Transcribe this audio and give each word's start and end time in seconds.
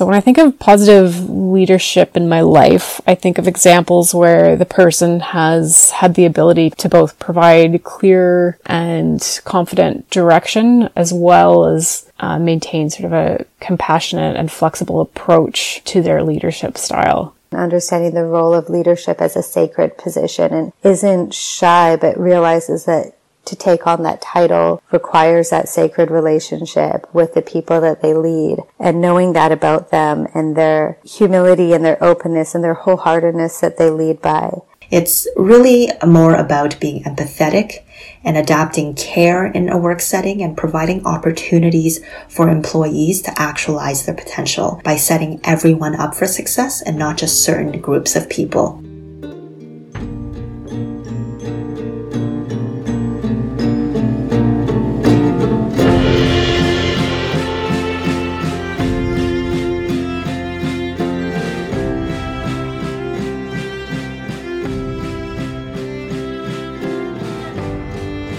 So 0.00 0.06
when 0.06 0.14
I 0.14 0.22
think 0.22 0.38
of 0.38 0.58
positive 0.58 1.28
leadership 1.28 2.16
in 2.16 2.26
my 2.26 2.40
life, 2.40 3.02
I 3.06 3.14
think 3.14 3.36
of 3.36 3.46
examples 3.46 4.14
where 4.14 4.56
the 4.56 4.64
person 4.64 5.20
has 5.20 5.90
had 5.90 6.14
the 6.14 6.24
ability 6.24 6.70
to 6.70 6.88
both 6.88 7.18
provide 7.18 7.84
clear 7.84 8.56
and 8.64 9.20
confident 9.44 10.08
direction 10.08 10.88
as 10.96 11.12
well 11.12 11.66
as 11.66 12.10
uh, 12.18 12.38
maintain 12.38 12.88
sort 12.88 13.04
of 13.04 13.12
a 13.12 13.44
compassionate 13.60 14.36
and 14.36 14.50
flexible 14.50 15.02
approach 15.02 15.84
to 15.84 16.00
their 16.00 16.22
leadership 16.22 16.78
style. 16.78 17.34
Understanding 17.52 18.14
the 18.14 18.24
role 18.24 18.54
of 18.54 18.70
leadership 18.70 19.20
as 19.20 19.36
a 19.36 19.42
sacred 19.42 19.98
position 19.98 20.54
and 20.54 20.72
isn't 20.82 21.34
shy 21.34 21.96
but 21.96 22.18
realizes 22.18 22.86
that 22.86 23.12
to 23.44 23.56
take 23.56 23.86
on 23.86 24.02
that 24.02 24.22
title 24.22 24.82
requires 24.92 25.50
that 25.50 25.68
sacred 25.68 26.10
relationship 26.10 27.12
with 27.12 27.34
the 27.34 27.42
people 27.42 27.80
that 27.80 28.02
they 28.02 28.14
lead 28.14 28.58
and 28.78 29.00
knowing 29.00 29.32
that 29.32 29.52
about 29.52 29.90
them 29.90 30.26
and 30.34 30.56
their 30.56 30.98
humility 31.04 31.72
and 31.72 31.84
their 31.84 32.02
openness 32.02 32.54
and 32.54 32.62
their 32.62 32.74
wholeheartedness 32.74 33.60
that 33.60 33.78
they 33.78 33.90
lead 33.90 34.20
by. 34.20 34.60
It's 34.90 35.28
really 35.36 35.88
more 36.04 36.34
about 36.34 36.80
being 36.80 37.04
empathetic 37.04 37.84
and 38.24 38.36
adapting 38.36 38.94
care 38.94 39.46
in 39.46 39.68
a 39.68 39.78
work 39.78 40.00
setting 40.00 40.42
and 40.42 40.56
providing 40.56 41.06
opportunities 41.06 42.00
for 42.28 42.48
employees 42.48 43.22
to 43.22 43.40
actualize 43.40 44.04
their 44.04 44.16
potential 44.16 44.80
by 44.84 44.96
setting 44.96 45.40
everyone 45.44 45.94
up 45.94 46.14
for 46.14 46.26
success 46.26 46.82
and 46.82 46.98
not 46.98 47.16
just 47.16 47.44
certain 47.44 47.80
groups 47.80 48.16
of 48.16 48.28
people. 48.28 48.82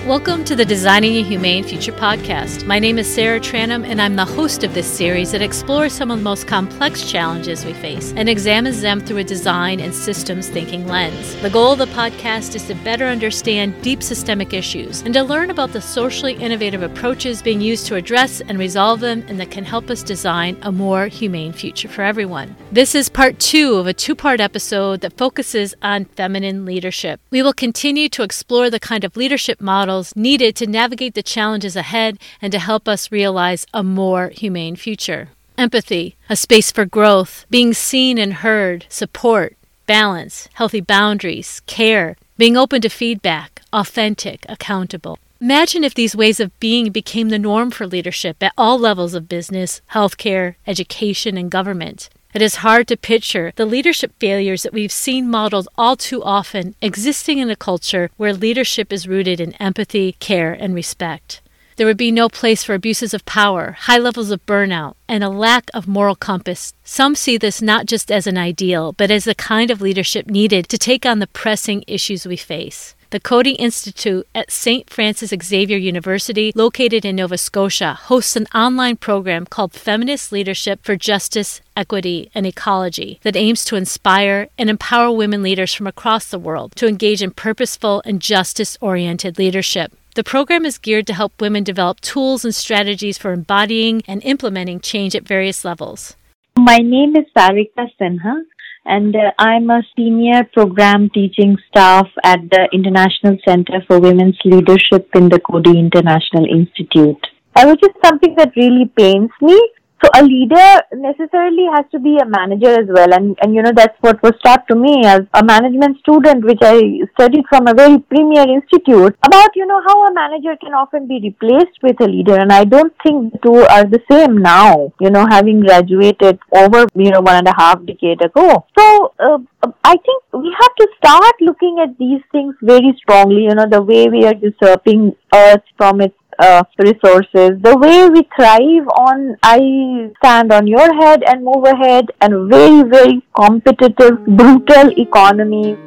Welcome 0.08 0.44
to 0.46 0.56
the 0.56 0.66
Designing 0.66 1.18
a 1.18 1.22
Humane 1.22 1.64
Future 1.64 1.92
podcast. 1.92 2.66
My 2.66 2.80
name 2.80 2.98
is 2.98 3.14
Sarah 3.14 3.40
Tranum, 3.40 3.86
and 3.86 4.02
I'm 4.02 4.16
the 4.16 4.26
host 4.26 4.64
of 4.64 4.74
this 4.74 4.92
series 4.92 5.32
that 5.32 5.44
explores 5.44 5.94
some 5.94 6.10
of 6.10 6.18
the 6.18 6.24
most 6.24 6.48
complex 6.48 7.08
challenges 7.10 7.64
we 7.64 7.74
face 7.74 8.12
and 8.18 8.28
examines 8.28 8.82
them 8.82 9.00
through 9.00 9.18
a 9.18 9.24
design 9.24 9.80
and 9.80 9.94
systems 9.94 10.50
thinking 10.50 10.88
lens. 10.88 11.40
The 11.44 11.52
goal 11.52 11.74
of 11.74 11.78
the 11.78 11.86
podcast 11.86 12.56
is 12.56 12.66
to 12.66 12.74
better 12.74 13.06
understand 13.06 13.80
deep 13.84 14.02
systemic 14.02 14.54
issues 14.54 15.04
and 15.04 15.14
to 15.14 15.22
learn 15.22 15.52
about 15.52 15.72
the 15.72 15.82
socially 15.82 16.34
innovative 16.34 16.82
approaches 16.82 17.44
being 17.44 17.62
used 17.62 17.86
to 17.86 17.96
address 17.96 18.42
and 18.42 18.58
resolve 18.58 19.02
them 19.02 19.24
and 19.28 19.40
that 19.40 19.52
can 19.52 19.64
help 19.64 19.92
us 19.92 20.02
design 20.02 20.58
a 20.64 20.72
more 20.72 21.06
humane 21.10 21.54
future 21.54 21.88
for 21.88 22.02
everyone. 22.02 22.56
This 22.72 22.96
is 22.96 23.08
part 23.08 23.38
two 23.38 23.76
of 23.76 23.86
a 23.86 23.94
two 23.94 24.16
part 24.16 24.40
episode 24.40 25.02
that 25.02 25.16
focuses 25.16 25.76
on 25.84 26.06
feminine 26.06 26.66
leadership. 26.66 27.22
We 27.30 27.44
will 27.44 27.54
continue 27.54 28.10
to 28.10 28.24
explore 28.24 28.72
the 28.72 28.80
kind 28.80 29.04
of 29.04 29.16
leadership 29.16 29.62
models 29.92 30.16
needed 30.16 30.56
to 30.56 30.66
navigate 30.66 31.16
the 31.16 31.23
challenges 31.36 31.75
ahead 31.75 32.17
and 32.42 32.52
to 32.53 32.59
help 32.59 32.88
us 32.88 33.11
realize 33.11 33.67
a 33.73 33.84
more 33.84 34.30
humane 34.30 34.78
future. 34.78 35.28
Empathy, 35.58 36.16
a 36.30 36.36
space 36.36 36.72
for 36.72 36.86
growth, 36.86 37.45
being 37.50 37.73
seen 37.73 38.17
and 38.17 38.36
heard, 38.36 38.86
support, 38.88 39.58
balance, 39.88 40.47
healthy 40.53 40.80
boundaries, 40.80 41.62
care, 41.66 42.16
being 42.38 42.56
open 42.56 42.81
to 42.81 42.89
feedback, 42.89 43.62
authentic, 43.73 44.45
accountable. 44.47 45.17
Imagine 45.42 45.84
if 45.84 45.94
these 45.94 46.16
ways 46.16 46.39
of 46.39 46.58
being 46.62 46.89
became 46.92 47.30
the 47.30 47.45
norm 47.50 47.69
for 47.69 47.86
leadership 47.86 48.42
at 48.42 48.53
all 48.58 48.80
levels 48.80 49.14
of 49.14 49.28
business, 49.28 49.81
healthcare, 49.92 50.56
education, 50.66 51.38
and 51.38 51.52
government. 51.52 52.09
It 52.34 52.42
is 52.42 52.64
hard 52.64 52.88
to 52.88 52.96
picture 52.96 53.52
the 53.58 53.66
leadership 53.66 54.14
failures 54.18 54.64
that 54.64 54.72
we've 54.72 54.92
seen 54.92 55.30
modeled 55.30 55.68
all 55.78 55.98
too 55.98 56.24
often 56.24 56.76
existing 56.82 57.40
in 57.40 57.50
a 57.50 57.58
culture 57.58 58.10
where 58.16 58.34
leadership 58.34 58.94
is 58.94 59.08
rooted 59.08 59.42
in 59.42 59.52
empathy, 59.53 60.14
care, 60.14 60.53
and 60.53 60.74
respect. 60.74 61.42
There 61.75 61.86
would 61.86 61.97
be 61.97 62.12
no 62.12 62.30
place 62.30 62.64
for 62.64 62.74
abuses 62.74 63.14
of 63.14 63.25
power, 63.25 63.72
high 63.72 63.97
levels 63.97 64.31
of 64.31 64.46
burnout, 64.46 64.96
and 65.09 65.25
a 65.25 65.30
lack 65.30 65.69
of 65.74 65.90
moral 65.90 66.16
compass. 66.16 66.74
Some 66.86 67.16
see 67.16 67.38
this 67.38 67.62
not 67.62 67.86
just 67.86 68.09
as 68.09 68.28
an 68.28 68.38
ideal, 68.38 68.94
but 68.94 69.12
as 69.12 69.25
the 69.25 69.36
kind 69.36 69.69
of 69.69 69.81
leadership 69.81 70.28
needed 70.28 70.69
to 70.69 70.78
take 70.78 71.06
on 71.06 71.19
the 71.19 71.28
pressing 71.28 71.84
issues 71.86 72.25
we 72.25 72.38
face 72.38 72.96
the 73.12 73.20
Coady 73.20 73.52
Institute 73.52 74.26
at 74.34 74.52
St. 74.52 74.90
Francis 74.90 75.34
Xavier 75.44 75.78
University, 75.78 76.54
located 76.56 77.04
in 77.04 77.18
Nova 77.18 77.38
Scotia, 77.38 77.94
hosts 77.94 78.38
an 78.38 78.48
online 78.56 78.96
program 78.96 79.46
called 79.46 79.74
Feminist 79.74 80.32
Leadership 80.32 80.80
for 80.82 80.96
Justice, 80.96 81.60
Equity, 81.76 82.32
and 82.34 82.46
Ecology 82.46 83.20
that 83.24 83.36
aims 83.36 83.66
to 83.66 83.76
inspire 83.76 84.48
and 84.58 84.70
empower 84.70 85.12
women 85.12 85.44
leaders 85.44 85.74
from 85.74 85.88
across 85.88 86.26
the 86.28 86.40
world 86.40 86.74
to 86.78 86.88
engage 86.88 87.22
in 87.22 87.32
purposeful 87.32 88.02
and 88.06 88.22
justice 88.22 88.78
oriented 88.80 89.38
leadership. 89.38 89.92
The 90.16 90.24
program 90.24 90.66
is 90.66 90.78
geared 90.78 91.08
to 91.08 91.14
help 91.14 91.40
women 91.42 91.66
develop 91.66 92.00
tools 92.00 92.46
and 92.46 92.56
strategies 92.56 93.18
for 93.18 93.34
embodying 93.34 94.04
and 94.08 94.24
implementing 94.24 94.80
change 94.80 95.16
at 95.18 95.28
various 95.28 95.66
levels. 95.66 96.16
My 96.58 96.78
name 96.78 97.16
is 97.18 97.26
Sarika 97.36 97.88
Sinha 98.00 98.44
and 98.86 99.16
uh, 99.16 99.31
I'm 99.38 99.69
a 99.69 99.81
senior 99.96 100.44
program 100.53 101.09
teaching 101.09 101.58
staff 101.68 102.08
at 102.24 102.40
the 102.50 102.68
International 102.74 103.38
Center 103.47 103.84
for 103.88 104.00
Women's 104.00 104.40
Leadership 104.44 105.09
in 105.16 105.30
the 105.30 105.40
Coady 105.40 105.78
International 105.78 106.46
Institute. 106.46 107.22
And 107.56 107.69
which 107.69 107.84
is 107.84 107.96
something 108.03 108.36
that 108.38 108.53
really 108.56 108.92
pains 108.97 109.30
me 109.42 109.59
so 110.03 110.09
a 110.16 110.23
leader 110.23 110.81
necessarily 110.94 111.67
has 111.75 111.85
to 111.91 112.00
be 112.00 112.17
a 112.17 112.25
manager 112.25 112.69
as 112.69 112.88
well. 112.89 113.13
And, 113.13 113.38
and 113.41 113.53
you 113.53 113.62
know, 113.62 113.72
that's 113.75 113.95
what 114.01 114.22
was 114.23 114.34
taught 114.44 114.67
to 114.67 114.75
me 114.75 115.06
as 115.06 115.22
a 115.34 115.44
management 115.44 116.00
student, 116.00 116.44
which 116.44 116.59
I 116.62 116.81
studied 117.13 117.45
from 117.50 117.67
a 117.67 117.73
very 117.73 118.00
premier 118.00 118.41
institute 118.41 119.16
about, 119.23 119.56
you 119.56 119.66
know, 119.67 119.81
how 119.88 120.07
a 120.07 120.13
manager 120.13 120.56
can 120.59 120.73
often 120.73 121.07
be 121.07 121.19
replaced 121.22 121.78
with 121.84 122.01
a 122.01 122.06
leader. 122.06 122.39
And 122.39 122.51
I 122.51 122.63
don't 122.63 122.94
think 123.03 123.34
the 123.34 123.39
two 123.39 123.56
are 123.56 123.85
the 123.85 124.01
same 124.09 124.38
now, 124.38 124.91
you 125.00 125.12
know, 125.12 125.25
having 125.29 125.62
graduated 125.62 126.39
over, 126.51 126.88
you 126.95 127.12
know, 127.12 127.22
one 127.22 127.35
and 127.35 127.47
a 127.47 127.56
half 127.56 127.85
decade 127.85 128.23
ago. 128.23 128.66
So, 128.78 129.13
uh, 129.19 129.38
I 129.83 129.95
think 129.97 130.23
we 130.33 130.56
have 130.59 130.75
to 130.75 130.88
start 130.97 131.35
looking 131.39 131.78
at 131.83 131.97
these 132.00 132.22
things 132.31 132.56
very 132.62 132.94
strongly, 132.97 133.44
you 133.44 133.53
know, 133.53 133.68
the 133.69 133.81
way 133.81 134.09
we 134.09 134.25
are 134.25 134.33
usurping 134.33 135.16
Earth 135.33 135.63
from 135.78 136.01
its 136.01 136.16
uh, 136.41 136.63
resources. 136.79 137.52
The 137.62 137.78
way 137.78 138.09
we 138.09 138.28
thrive 138.35 138.88
on 138.97 139.38
I 139.44 140.12
stand 140.18 140.52
on 140.52 140.68
your 140.68 140.94
head 140.96 141.24
and 141.24 141.44
move 141.44 141.63
ahead 141.66 142.06
and 142.19 142.50
very, 142.50 142.84
very 142.84 143.22
competitive, 143.35 144.25
brutal 144.25 144.91
economy. 144.97 145.78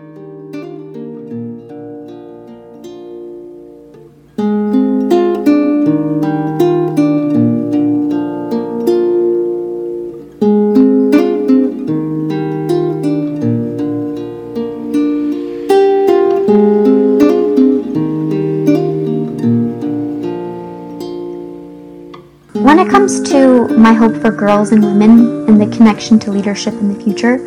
It 22.85 22.91
comes 22.91 23.19
to 23.31 23.67
my 23.79 23.95
hope 23.95 24.15
for 24.21 24.31
girls 24.31 24.73
and 24.73 24.85
women 24.85 25.49
and 25.49 25.59
the 25.59 25.75
connection 25.75 26.19
to 26.19 26.31
leadership 26.31 26.75
in 26.75 26.93
the 26.93 27.03
future, 27.03 27.39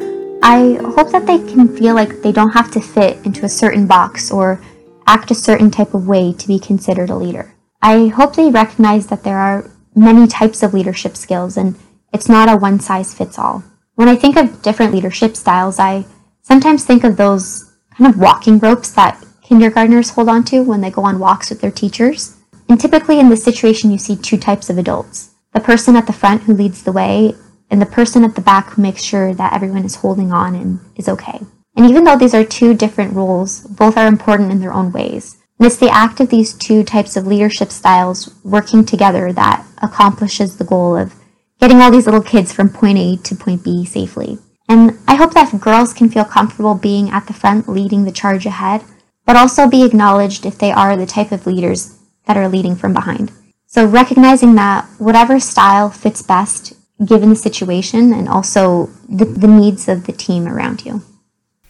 I 0.41 0.79
hope 0.95 1.11
that 1.11 1.27
they 1.27 1.37
can 1.37 1.77
feel 1.77 1.93
like 1.93 2.23
they 2.23 2.31
don't 2.31 2.49
have 2.49 2.71
to 2.71 2.81
fit 2.81 3.23
into 3.23 3.45
a 3.45 3.49
certain 3.49 3.85
box 3.85 4.31
or 4.31 4.59
act 5.05 5.29
a 5.29 5.35
certain 5.35 5.69
type 5.69 5.93
of 5.93 6.07
way 6.07 6.33
to 6.33 6.47
be 6.47 6.57
considered 6.57 7.11
a 7.11 7.15
leader. 7.15 7.53
I 7.83 8.07
hope 8.07 8.35
they 8.35 8.49
recognize 8.49 9.07
that 9.07 9.23
there 9.23 9.37
are 9.37 9.69
many 9.95 10.25
types 10.25 10.63
of 10.63 10.73
leadership 10.73 11.15
skills 11.15 11.55
and 11.55 11.75
it's 12.11 12.27
not 12.27 12.49
a 12.49 12.57
one 12.57 12.79
size 12.79 13.13
fits 13.13 13.37
all. 13.37 13.63
When 13.93 14.07
I 14.07 14.15
think 14.15 14.37
of 14.37 14.63
different 14.63 14.91
leadership 14.91 15.35
styles, 15.35 15.77
I 15.77 16.07
sometimes 16.41 16.83
think 16.83 17.03
of 17.03 17.15
those 17.15 17.75
kind 17.95 18.11
of 18.11 18.19
walking 18.19 18.57
ropes 18.57 18.89
that 18.93 19.23
kindergartners 19.43 20.09
hold 20.09 20.29
onto 20.29 20.63
when 20.63 20.81
they 20.81 20.89
go 20.89 21.03
on 21.03 21.19
walks 21.19 21.51
with 21.51 21.61
their 21.61 21.69
teachers. 21.69 22.37
And 22.69 22.81
typically 22.81 23.19
in 23.19 23.29
this 23.29 23.43
situation, 23.43 23.91
you 23.91 23.97
see 23.97 24.17
two 24.17 24.37
types 24.37 24.69
of 24.69 24.77
adults. 24.77 25.35
The 25.57 25.63
person 25.63 25.95
at 25.95 26.05
the 26.05 26.13
front 26.13 26.43
who 26.43 26.53
leads 26.53 26.83
the 26.83 26.91
way 26.91 27.33
and 27.71 27.81
the 27.81 27.87
person 27.87 28.23
at 28.23 28.35
the 28.35 28.41
back 28.41 28.69
who 28.69 28.81
makes 28.83 29.01
sure 29.01 29.33
that 29.33 29.53
everyone 29.53 29.85
is 29.85 29.95
holding 29.95 30.31
on 30.31 30.53
and 30.53 30.79
is 30.95 31.09
okay. 31.09 31.41
And 31.75 31.89
even 31.89 32.03
though 32.03 32.15
these 32.15 32.35
are 32.35 32.43
two 32.43 32.75
different 32.75 33.15
roles, 33.15 33.61
both 33.61 33.97
are 33.97 34.05
important 34.05 34.51
in 34.51 34.59
their 34.59 34.71
own 34.71 34.91
ways. 34.91 35.37
And 35.57 35.65
it's 35.65 35.77
the 35.77 35.89
act 35.89 36.19
of 36.19 36.29
these 36.29 36.53
two 36.53 36.83
types 36.83 37.17
of 37.17 37.25
leadership 37.25 37.71
styles 37.71 38.35
working 38.43 38.85
together 38.85 39.33
that 39.33 39.65
accomplishes 39.81 40.57
the 40.57 40.63
goal 40.63 40.95
of 40.95 41.15
getting 41.59 41.81
all 41.81 41.89
these 41.89 42.05
little 42.05 42.21
kids 42.21 42.53
from 42.53 42.69
point 42.69 42.99
A 42.99 43.17
to 43.23 43.35
point 43.35 43.63
B 43.63 43.83
safely. 43.83 44.37
And 44.69 44.99
I 45.07 45.15
hope 45.15 45.33
that 45.33 45.59
girls 45.59 45.91
can 45.91 46.07
feel 46.07 46.23
comfortable 46.23 46.75
being 46.75 47.09
at 47.09 47.25
the 47.25 47.33
front 47.33 47.67
leading 47.67 48.03
the 48.03 48.11
charge 48.11 48.45
ahead, 48.45 48.83
but 49.25 49.35
also 49.35 49.67
be 49.67 49.83
acknowledged 49.83 50.45
if 50.45 50.59
they 50.59 50.71
are 50.71 50.95
the 50.95 51.07
type 51.07 51.31
of 51.31 51.47
leaders 51.47 51.97
that 52.27 52.37
are 52.37 52.47
leading 52.47 52.75
from 52.75 52.93
behind. 52.93 53.31
So 53.67 53.85
recognizing 53.85 54.55
that 54.55 54.85
whatever 54.97 55.41
style 55.41 55.89
fits 55.89 56.21
best 56.21 56.73
given 57.05 57.29
the 57.29 57.35
situation 57.35 58.13
and 58.13 58.27
also 58.29 58.87
the, 59.09 59.25
the 59.25 59.47
needs 59.47 59.87
of 59.89 60.05
the 60.05 60.13
team 60.13 60.47
around 60.47 60.85
you. 60.85 61.01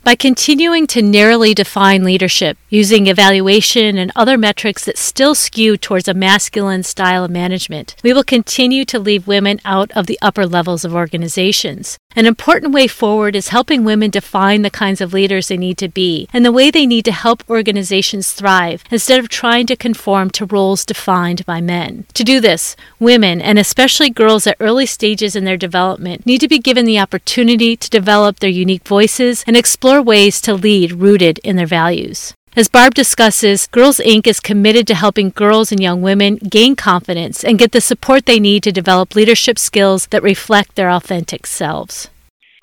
By 0.03 0.15
continuing 0.15 0.87
to 0.87 1.01
narrowly 1.01 1.53
define 1.53 2.05
leadership 2.05 2.57
using 2.69 3.07
evaluation 3.07 3.97
and 3.97 4.09
other 4.15 4.37
metrics 4.37 4.85
that 4.85 4.97
still 4.97 5.35
skew 5.35 5.75
towards 5.75 6.07
a 6.07 6.13
masculine 6.13 6.83
style 6.83 7.25
of 7.25 7.31
management, 7.31 7.95
we 8.03 8.13
will 8.13 8.23
continue 8.23 8.85
to 8.85 8.99
leave 8.99 9.27
women 9.27 9.59
out 9.65 9.91
of 9.91 10.07
the 10.07 10.17
upper 10.21 10.45
levels 10.45 10.85
of 10.85 10.95
organizations. 10.95 11.97
An 12.17 12.25
important 12.25 12.73
way 12.73 12.87
forward 12.87 13.35
is 13.35 13.49
helping 13.49 13.83
women 13.83 14.09
define 14.09 14.63
the 14.63 14.71
kinds 14.71 15.01
of 15.01 15.13
leaders 15.13 15.49
they 15.49 15.55
need 15.55 15.77
to 15.77 15.87
be 15.87 16.27
and 16.33 16.43
the 16.43 16.51
way 16.51 16.71
they 16.71 16.87
need 16.87 17.05
to 17.05 17.11
help 17.11 17.47
organizations 17.47 18.31
thrive 18.31 18.83
instead 18.89 19.19
of 19.19 19.29
trying 19.29 19.67
to 19.67 19.75
conform 19.75 20.31
to 20.31 20.47
roles 20.47 20.83
defined 20.83 21.45
by 21.45 21.61
men. 21.61 22.07
To 22.15 22.23
do 22.23 22.39
this, 22.39 22.75
women, 22.99 23.39
and 23.39 23.59
especially 23.59 24.09
girls 24.09 24.47
at 24.47 24.57
early 24.59 24.87
stages 24.87 25.35
in 25.35 25.45
their 25.45 25.57
development, 25.57 26.25
need 26.25 26.41
to 26.41 26.47
be 26.47 26.57
given 26.57 26.85
the 26.85 26.97
opportunity 26.97 27.77
to 27.77 27.87
develop 27.87 28.39
their 28.39 28.49
unique 28.49 28.87
voices 28.87 29.43
and 29.45 29.55
explore 29.55 30.01
ways 30.01 30.41
to 30.41 30.55
lead 30.55 30.93
rooted 30.93 31.37
in 31.43 31.55
their 31.55 31.67
values. 31.67 32.33
As 32.57 32.67
Barb 32.67 32.95
discusses, 32.95 33.67
Girls 33.67 33.99
Inc. 33.99 34.25
is 34.25 34.39
committed 34.39 34.87
to 34.87 34.95
helping 34.95 35.29
girls 35.29 35.71
and 35.71 35.79
young 35.79 36.01
women 36.01 36.37
gain 36.37 36.75
confidence 36.75 37.43
and 37.43 37.59
get 37.59 37.71
the 37.71 37.79
support 37.79 38.25
they 38.25 38.39
need 38.39 38.63
to 38.63 38.71
develop 38.71 39.13
leadership 39.13 39.59
skills 39.59 40.07
that 40.07 40.23
reflect 40.23 40.75
their 40.75 40.89
authentic 40.89 41.45
selves. 41.45 42.09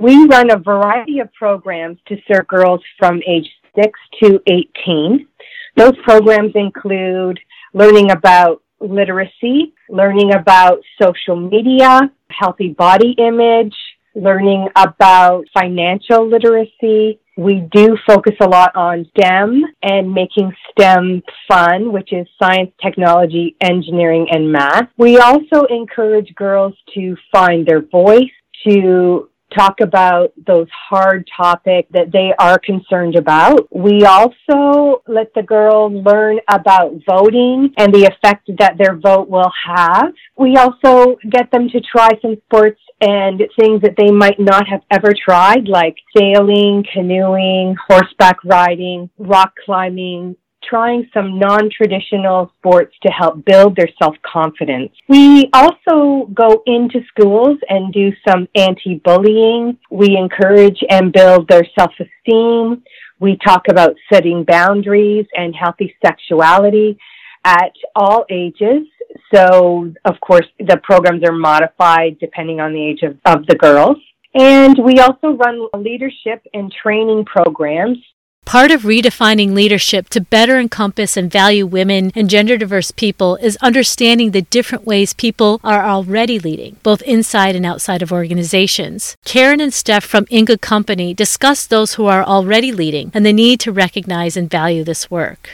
We 0.00 0.26
run 0.26 0.50
a 0.50 0.56
variety 0.56 1.20
of 1.20 1.32
programs 1.32 1.98
to 2.08 2.16
serve 2.26 2.48
girls 2.48 2.80
from 2.98 3.22
age 3.24 3.48
6 3.76 3.96
to 4.24 4.42
18. 4.48 5.28
Those 5.76 5.96
programs 6.02 6.50
include 6.56 7.38
learning 7.72 8.10
about 8.10 8.64
literacy, 8.80 9.74
learning 9.88 10.34
about 10.34 10.80
social 11.00 11.36
media, 11.36 12.10
healthy 12.30 12.70
body 12.70 13.14
image, 13.16 13.76
learning 14.16 14.66
about 14.74 15.44
financial 15.54 16.28
literacy, 16.28 17.20
we 17.36 17.68
do 17.72 17.96
focus 18.06 18.34
a 18.40 18.48
lot 18.48 18.74
on 18.76 19.06
STEM 19.18 19.62
and 19.82 20.12
making 20.12 20.52
STEM 20.70 21.22
fun, 21.48 21.92
which 21.92 22.12
is 22.12 22.26
science, 22.40 22.70
technology, 22.82 23.56
engineering, 23.60 24.26
and 24.30 24.50
math. 24.50 24.88
We 24.96 25.18
also 25.18 25.64
encourage 25.70 26.34
girls 26.34 26.74
to 26.94 27.16
find 27.32 27.66
their 27.66 27.82
voice, 27.82 28.30
to 28.68 29.28
talk 29.54 29.80
about 29.80 30.32
those 30.46 30.66
hard 30.88 31.28
topics 31.36 31.88
that 31.92 32.12
they 32.12 32.32
are 32.38 32.58
concerned 32.58 33.16
about. 33.16 33.68
We 33.74 34.04
also 34.04 35.02
let 35.06 35.32
the 35.34 35.42
girl 35.42 35.90
learn 35.90 36.38
about 36.48 36.94
voting 37.08 37.72
and 37.78 37.94
the 37.94 38.04
effect 38.04 38.50
that 38.58 38.76
their 38.78 38.96
vote 38.96 39.28
will 39.28 39.52
have. 39.66 40.12
We 40.36 40.56
also 40.56 41.16
get 41.30 41.50
them 41.52 41.68
to 41.68 41.80
try 41.80 42.10
some 42.20 42.36
sports 42.46 42.80
and 43.00 43.42
things 43.58 43.82
that 43.82 43.94
they 43.98 44.10
might 44.10 44.38
not 44.38 44.66
have 44.68 44.82
ever 44.90 45.12
tried, 45.12 45.68
like 45.68 45.96
sailing, 46.16 46.84
canoeing, 46.92 47.76
horseback 47.88 48.42
riding, 48.44 49.10
rock 49.18 49.52
climbing, 49.64 50.36
trying 50.62 51.06
some 51.12 51.38
non-traditional 51.38 52.50
sports 52.56 52.94
to 53.02 53.12
help 53.12 53.44
build 53.44 53.76
their 53.76 53.88
self-confidence. 54.02 54.92
We 55.08 55.50
also 55.52 56.26
go 56.32 56.62
into 56.66 57.00
schools 57.08 57.58
and 57.68 57.92
do 57.92 58.12
some 58.26 58.48
anti-bullying. 58.54 59.76
We 59.90 60.16
encourage 60.16 60.78
and 60.88 61.12
build 61.12 61.48
their 61.48 61.66
self-esteem. 61.78 62.82
We 63.20 63.36
talk 63.44 63.68
about 63.68 63.94
setting 64.10 64.44
boundaries 64.44 65.26
and 65.36 65.54
healthy 65.54 65.94
sexuality 66.04 66.98
at 67.44 67.72
all 67.94 68.24
ages. 68.30 68.86
So, 69.34 69.92
of 70.04 70.20
course, 70.20 70.46
the 70.58 70.78
programs 70.82 71.22
are 71.24 71.32
modified 71.32 72.18
depending 72.18 72.60
on 72.60 72.72
the 72.72 72.82
age 72.82 73.02
of, 73.02 73.16
of 73.24 73.46
the 73.46 73.54
girls. 73.54 73.98
And 74.34 74.76
we 74.78 74.98
also 74.98 75.30
run 75.30 75.68
leadership 75.76 76.44
and 76.52 76.72
training 76.72 77.24
programs 77.24 77.98
Part 78.44 78.70
of 78.70 78.82
redefining 78.82 79.54
leadership 79.54 80.10
to 80.10 80.20
better 80.20 80.58
encompass 80.58 81.16
and 81.16 81.32
value 81.32 81.66
women 81.66 82.12
and 82.14 82.28
gender 82.28 82.58
diverse 82.58 82.90
people 82.90 83.36
is 83.36 83.56
understanding 83.62 84.30
the 84.30 84.42
different 84.42 84.86
ways 84.86 85.14
people 85.14 85.60
are 85.64 85.84
already 85.84 86.38
leading, 86.38 86.76
both 86.82 87.00
inside 87.02 87.56
and 87.56 87.64
outside 87.64 88.02
of 88.02 88.12
organizations. 88.12 89.16
Karen 89.24 89.60
and 89.60 89.72
Steph 89.72 90.04
from 90.04 90.26
In 90.28 90.44
Good 90.44 90.60
Company 90.60 91.14
discuss 91.14 91.66
those 91.66 91.94
who 91.94 92.06
are 92.06 92.22
already 92.22 92.70
leading 92.70 93.10
and 93.14 93.24
the 93.24 93.32
need 93.32 93.60
to 93.60 93.72
recognize 93.72 94.36
and 94.36 94.50
value 94.50 94.84
this 94.84 95.10
work. 95.10 95.48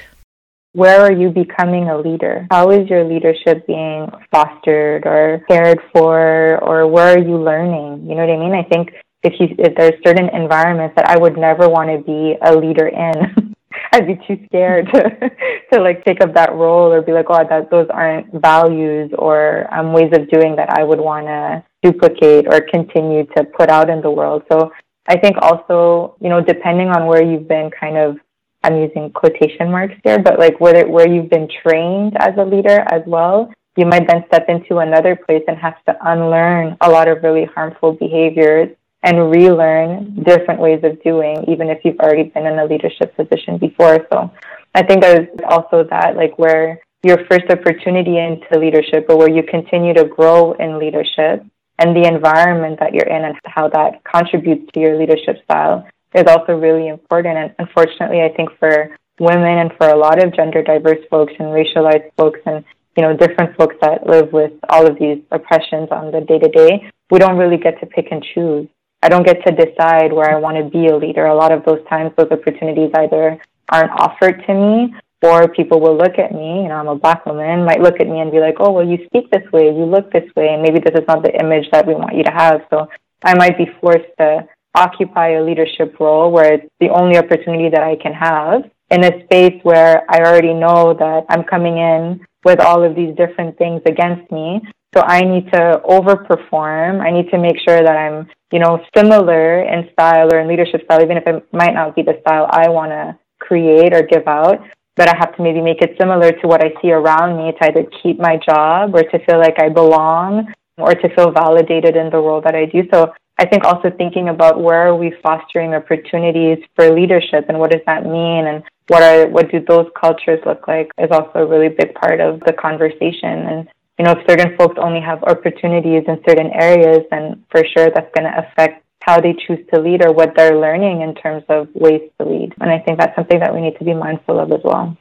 Where 0.73 1.01
are 1.01 1.13
you 1.13 1.31
becoming 1.31 1.89
a 1.89 1.99
leader? 1.99 2.47
How 2.51 2.71
is 2.71 2.89
your 2.89 3.05
leadership 3.05 3.67
being 3.67 4.09
fostered 4.31 5.05
or 5.05 5.43
cared 5.49 5.81
for, 5.93 6.63
or 6.63 6.87
where 6.87 7.15
are 7.15 7.19
you 7.19 7.37
learning? 7.37 8.09
You 8.09 8.15
know 8.15 8.27
what 8.27 8.31
I 8.31 8.39
mean? 8.39 8.55
I 8.55 8.63
think 8.63 8.91
if 9.23 9.35
you 9.41 9.55
if 9.59 9.75
there's 9.77 10.01
certain 10.07 10.29
environments 10.31 10.95
that 10.97 11.09
I 11.09 11.19
would 11.19 11.37
never 11.37 11.69
want 11.69 11.91
to 11.91 11.99
be 12.05 12.37
a 12.43 12.55
leader 12.55 12.89
in. 12.89 13.55
I'd 13.93 14.07
be 14.07 14.19
too 14.27 14.39
scared 14.47 14.87
to 14.95 15.31
to 15.73 15.81
like 15.81 16.05
take 16.05 16.21
up 16.21 16.35
that 16.35 16.53
role 16.53 16.93
or 16.93 17.03
be 17.03 17.13
like, 17.13 17.27
oh, 17.29 17.45
that 17.49 17.71
those 17.71 17.89
aren't 17.91 18.33
values 18.41 19.11
or 19.19 19.73
um, 19.75 19.93
ways 19.93 20.13
of 20.13 20.31
doing 20.31 20.57
that 20.57 20.71
I 20.71 20.85
would 20.85 21.01
want 21.01 21.27
to 21.27 21.65
duplicate 21.83 22.47
or 22.47 22.61
continue 22.61 23.27
to 23.37 23.45
put 23.45 23.69
out 23.69 23.91
in 23.91 24.01
the 24.03 24.11
world. 24.11 24.43
So 24.51 24.71
I 25.07 25.19
think 25.19 25.37
also, 25.41 26.17
you 26.21 26.29
know, 26.29 26.41
depending 26.41 26.89
on 26.89 27.07
where 27.07 27.23
you've 27.23 27.49
been 27.49 27.71
kind 27.71 27.97
of, 27.97 28.19
I'm 28.63 28.77
using 28.77 29.11
quotation 29.11 29.71
marks 29.71 29.95
here, 30.05 30.19
but 30.19 30.39
like 30.39 30.61
where 30.61 30.87
where 30.87 31.09
you've 31.09 31.31
been 31.31 31.49
trained 31.63 32.17
as 32.19 32.35
a 32.37 32.45
leader 32.45 32.85
as 32.91 33.03
well, 33.07 33.53
you 33.77 33.87
might 33.87 34.07
then 34.07 34.25
step 34.27 34.47
into 34.49 34.79
another 34.79 35.17
place 35.17 35.43
and 35.49 35.57
have 35.57 35.83
to 35.85 35.97
unlearn 36.03 36.77
a 36.81 36.91
lot 36.91 37.09
of 37.09 37.23
really 37.23 37.47
harmful 37.47 37.93
behaviors 37.93 38.69
and 39.03 39.31
relearn 39.31 40.23
different 40.25 40.61
ways 40.61 40.81
of 40.85 41.03
doing, 41.03 41.43
even 41.49 41.71
if 41.71 41.79
you've 41.85 41.99
already 42.01 42.25
been 42.25 42.47
in 42.47 42.59
a 42.59 42.65
leadership 42.67 43.17
position 43.17 43.57
before. 43.57 44.07
So 44.13 44.31
I 44.75 44.83
think 44.83 45.01
there's 45.01 45.29
also 45.49 45.85
that, 45.89 46.17
like, 46.17 46.39
where 46.39 46.81
your 47.03 47.25
first 47.31 47.47
opportunity 47.49 48.19
into 48.19 48.59
leadership 48.59 49.07
or 49.09 49.17
where 49.17 49.31
you 49.31 49.43
continue 49.43 49.95
to 49.95 50.05
grow 50.05 50.53
in 50.53 50.79
leadership 50.79 51.45
and 51.79 51.97
the 51.97 52.07
environment 52.07 52.79
that 52.81 52.93
you're 52.93 53.09
in 53.09 53.25
and 53.25 53.37
how 53.47 53.69
that 53.69 54.05
contributes 54.05 54.71
to 54.73 54.81
your 54.81 54.99
leadership 54.99 55.43
style 55.45 55.87
is 56.15 56.25
also 56.27 56.55
really 56.55 56.89
important. 56.89 57.37
And 57.37 57.55
unfortunately, 57.59 58.23
I 58.23 58.29
think 58.35 58.51
for 58.59 58.97
women 59.19 59.59
and 59.59 59.73
for 59.79 59.89
a 59.89 59.97
lot 59.97 60.23
of 60.23 60.35
gender 60.35 60.63
diverse 60.63 61.05
folks 61.11 61.33
and 61.39 61.49
racialized 61.49 62.11
folks 62.17 62.41
and 62.47 62.65
you 62.97 63.03
know 63.03 63.17
different 63.17 63.57
folks 63.57 63.77
that 63.83 64.07
live 64.07 64.33
with 64.33 64.53
all 64.69 64.87
of 64.87 64.99
these 64.99 65.19
oppressions 65.31 65.89
on 65.91 66.11
the 66.11 66.21
day 66.21 66.39
to 66.39 66.49
day, 66.49 66.91
we 67.11 67.19
don't 67.19 67.37
really 67.37 67.59
get 67.59 67.79
to 67.81 67.87
pick 67.87 68.09
and 68.11 68.25
choose. 68.35 68.67
I 69.03 69.09
don't 69.09 69.25
get 69.25 69.45
to 69.47 69.53
decide 69.53 70.13
where 70.13 70.31
I 70.31 70.39
want 70.39 70.59
to 70.59 70.65
be 70.65 70.89
a 70.89 70.97
leader. 70.97 71.27
A 71.27 71.35
lot 71.35 71.53
of 71.53 71.65
those 71.65 71.81
times, 71.89 72.13
those 72.17 72.31
opportunities 72.31 72.91
either 72.95 73.41
aren't 73.71 73.93
offered 73.93 74.43
to 74.47 74.55
me 74.55 74.95
or 75.23 75.49
people 75.49 75.81
will 75.81 75.97
look 75.97 76.19
at 76.19 76.33
me, 76.33 76.63
you 76.63 76.69
know, 76.69 76.77
I'm 76.77 76.89
a 76.89 76.95
black 76.95 77.27
woman, 77.27 77.65
might 77.65 77.81
look 77.81 78.01
at 78.01 78.09
me 78.09 78.21
and 78.21 78.33
be 78.33 78.41
like, 78.41 78.57
oh, 78.59 78.73
well, 78.73 78.87
you 78.87 79.05
speak 79.07 79.31
this 79.31 79.45
way, 79.53 79.67
you 79.67 79.85
look 79.85 80.11
this 80.13 80.25
way, 80.35 80.49
and 80.49 80.63
maybe 80.63 80.81
this 80.81 80.99
is 80.99 81.07
not 81.07 81.23
the 81.23 81.35
image 81.39 81.71
that 81.73 81.87
we 81.87 81.95
want 81.95 82.17
you 82.17 82.25
to 82.25 82.31
have. 82.31 82.63
So 82.71 82.89
I 83.23 83.35
might 83.35 83.59
be 83.59 83.67
forced 83.81 84.09
to 84.19 84.49
occupy 84.75 85.31
a 85.31 85.43
leadership 85.43 85.99
role 85.99 86.31
where 86.31 86.55
it's 86.55 86.69
the 86.81 86.89
only 86.91 87.19
opportunity 87.19 87.69
that 87.71 87.83
I 87.83 87.97
can 87.97 88.13
have 88.13 88.71
in 88.91 89.05
a 89.05 89.25
space 89.25 89.59
where 89.63 90.05
I 90.09 90.19
already 90.21 90.55
know 90.55 90.95
that 90.95 91.25
I'm 91.29 91.45
coming 91.45 91.79
in 91.79 92.27
with 92.45 92.61
all 92.61 92.83
of 92.83 92.95
these 92.95 93.15
different 93.17 93.59
things 93.59 93.83
against 93.87 94.31
me. 94.33 94.61
So 94.95 95.03
I 95.03 95.21
need 95.21 95.51
to 95.53 95.81
overperform. 95.85 97.01
I 97.01 97.11
need 97.11 97.31
to 97.31 97.39
make 97.39 97.57
sure 97.67 97.81
that 97.83 97.97
I'm, 97.97 98.29
you 98.51 98.59
know, 98.59 98.81
similar 98.97 99.63
in 99.63 99.89
style 99.93 100.29
or 100.33 100.41
in 100.41 100.49
leadership 100.49 100.83
style, 100.85 101.03
even 101.03 101.17
if 101.17 101.27
it 101.27 101.47
might 101.53 101.75
not 101.75 101.95
be 101.95 102.03
the 102.03 102.19
style 102.23 102.49
I 102.51 102.69
want 102.69 102.91
to 102.91 103.17
create 103.39 103.95
or 103.95 104.03
give 104.03 104.27
out. 104.27 104.59
But 104.97 105.09
I 105.09 105.15
have 105.17 105.37
to 105.37 105.43
maybe 105.43 105.63
make 105.63 105.81
it 105.81 105.97
similar 105.99 106.33
to 106.33 106.49
what 106.49 106.65
I 106.65 106.73
see 106.83 106.91
around 106.91 107.37
me 107.37 107.53
to 107.53 107.69
either 107.69 107.87
keep 108.03 108.19
my 108.19 108.37
job 108.37 108.95
or 108.95 109.03
to 109.03 109.25
feel 109.25 109.39
like 109.39 109.61
I 109.61 109.69
belong 109.69 110.53
or 110.77 110.95
to 110.95 111.15
feel 111.15 111.31
validated 111.31 111.95
in 111.95 112.11
the 112.11 112.19
role 112.19 112.41
that 112.41 112.57
I 112.57 112.67
do. 112.67 112.83
So 112.93 113.13
I 113.41 113.47
think 113.47 113.65
also 113.65 113.91
thinking 113.91 114.29
about 114.29 114.61
where 114.61 114.89
are 114.89 114.95
we 114.95 115.15
fostering 115.23 115.73
opportunities 115.73 116.59
for 116.77 116.91
leadership 116.91 117.47
and 117.49 117.59
what 117.59 117.71
does 117.71 117.81
that 117.87 118.05
mean 118.05 118.47
and 118.47 118.63
what 118.89 119.03
are 119.03 119.29
what 119.29 119.51
do 119.51 119.65
those 119.67 119.89
cultures 119.99 120.41
look 120.45 120.69
like 120.69 120.91
is 120.99 121.09
also 121.11 121.39
a 121.39 121.47
really 121.47 121.71
big 121.71 121.95
part 121.95 122.21
of 122.21 122.41
the 122.41 122.53
conversation. 122.53 123.39
And 123.51 123.69
you 123.99 124.05
know, 124.05 124.13
if 124.13 124.29
certain 124.29 124.59
folks 124.59 124.77
only 124.79 125.01
have 125.01 125.25
opportunities 125.25 126.05
in 126.07 126.21
certain 126.29 126.51
areas, 126.53 127.07
then 127.11 127.43
for 127.51 127.65
sure 127.65 127.89
that's 127.89 128.13
going 128.15 128.31
to 128.31 128.39
affect 128.45 128.85
how 129.03 129.19
they 129.23 129.33
choose 129.33 129.65
to 129.73 129.81
lead 129.81 130.05
or 130.05 130.13
what 130.13 130.35
they're 130.37 130.61
learning 130.61 131.01
in 131.01 131.15
terms 131.15 131.45
of 131.49 131.69
ways 131.73 132.03
to 132.19 132.29
lead. 132.29 132.53
And 132.61 132.71
I 132.71 132.79
think 132.81 132.99
that's 132.99 133.17
something 133.17 133.41
that 133.41 133.55
we 133.55 133.63
need 133.63 133.79
to 133.79 133.85
be 133.85 133.95
mindful 133.95 134.39
of 134.39 134.53
as 134.53 134.61
well. 134.63 134.99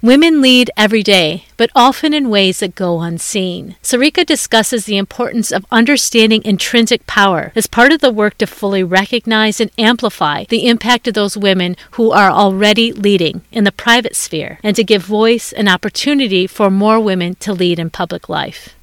Women 0.00 0.40
lead 0.40 0.70
every 0.76 1.02
day, 1.02 1.46
but 1.56 1.70
often 1.74 2.14
in 2.14 2.30
ways 2.30 2.60
that 2.60 2.76
go 2.76 3.00
unseen. 3.00 3.74
Sarika 3.82 4.24
discusses 4.24 4.84
the 4.84 4.96
importance 4.96 5.50
of 5.50 5.66
understanding 5.72 6.40
intrinsic 6.44 7.04
power 7.08 7.50
as 7.56 7.66
part 7.66 7.90
of 7.90 8.00
the 8.00 8.12
work 8.12 8.38
to 8.38 8.46
fully 8.46 8.84
recognize 8.84 9.60
and 9.60 9.72
amplify 9.76 10.44
the 10.44 10.68
impact 10.68 11.08
of 11.08 11.14
those 11.14 11.36
women 11.36 11.74
who 11.92 12.12
are 12.12 12.30
already 12.30 12.92
leading 12.92 13.40
in 13.50 13.64
the 13.64 13.72
private 13.72 14.14
sphere 14.14 14.60
and 14.62 14.76
to 14.76 14.84
give 14.84 15.02
voice 15.02 15.52
and 15.52 15.68
opportunity 15.68 16.46
for 16.46 16.70
more 16.70 17.00
women 17.00 17.34
to 17.40 17.52
lead 17.52 17.80
in 17.80 17.90
public 17.90 18.28
life. 18.28 18.77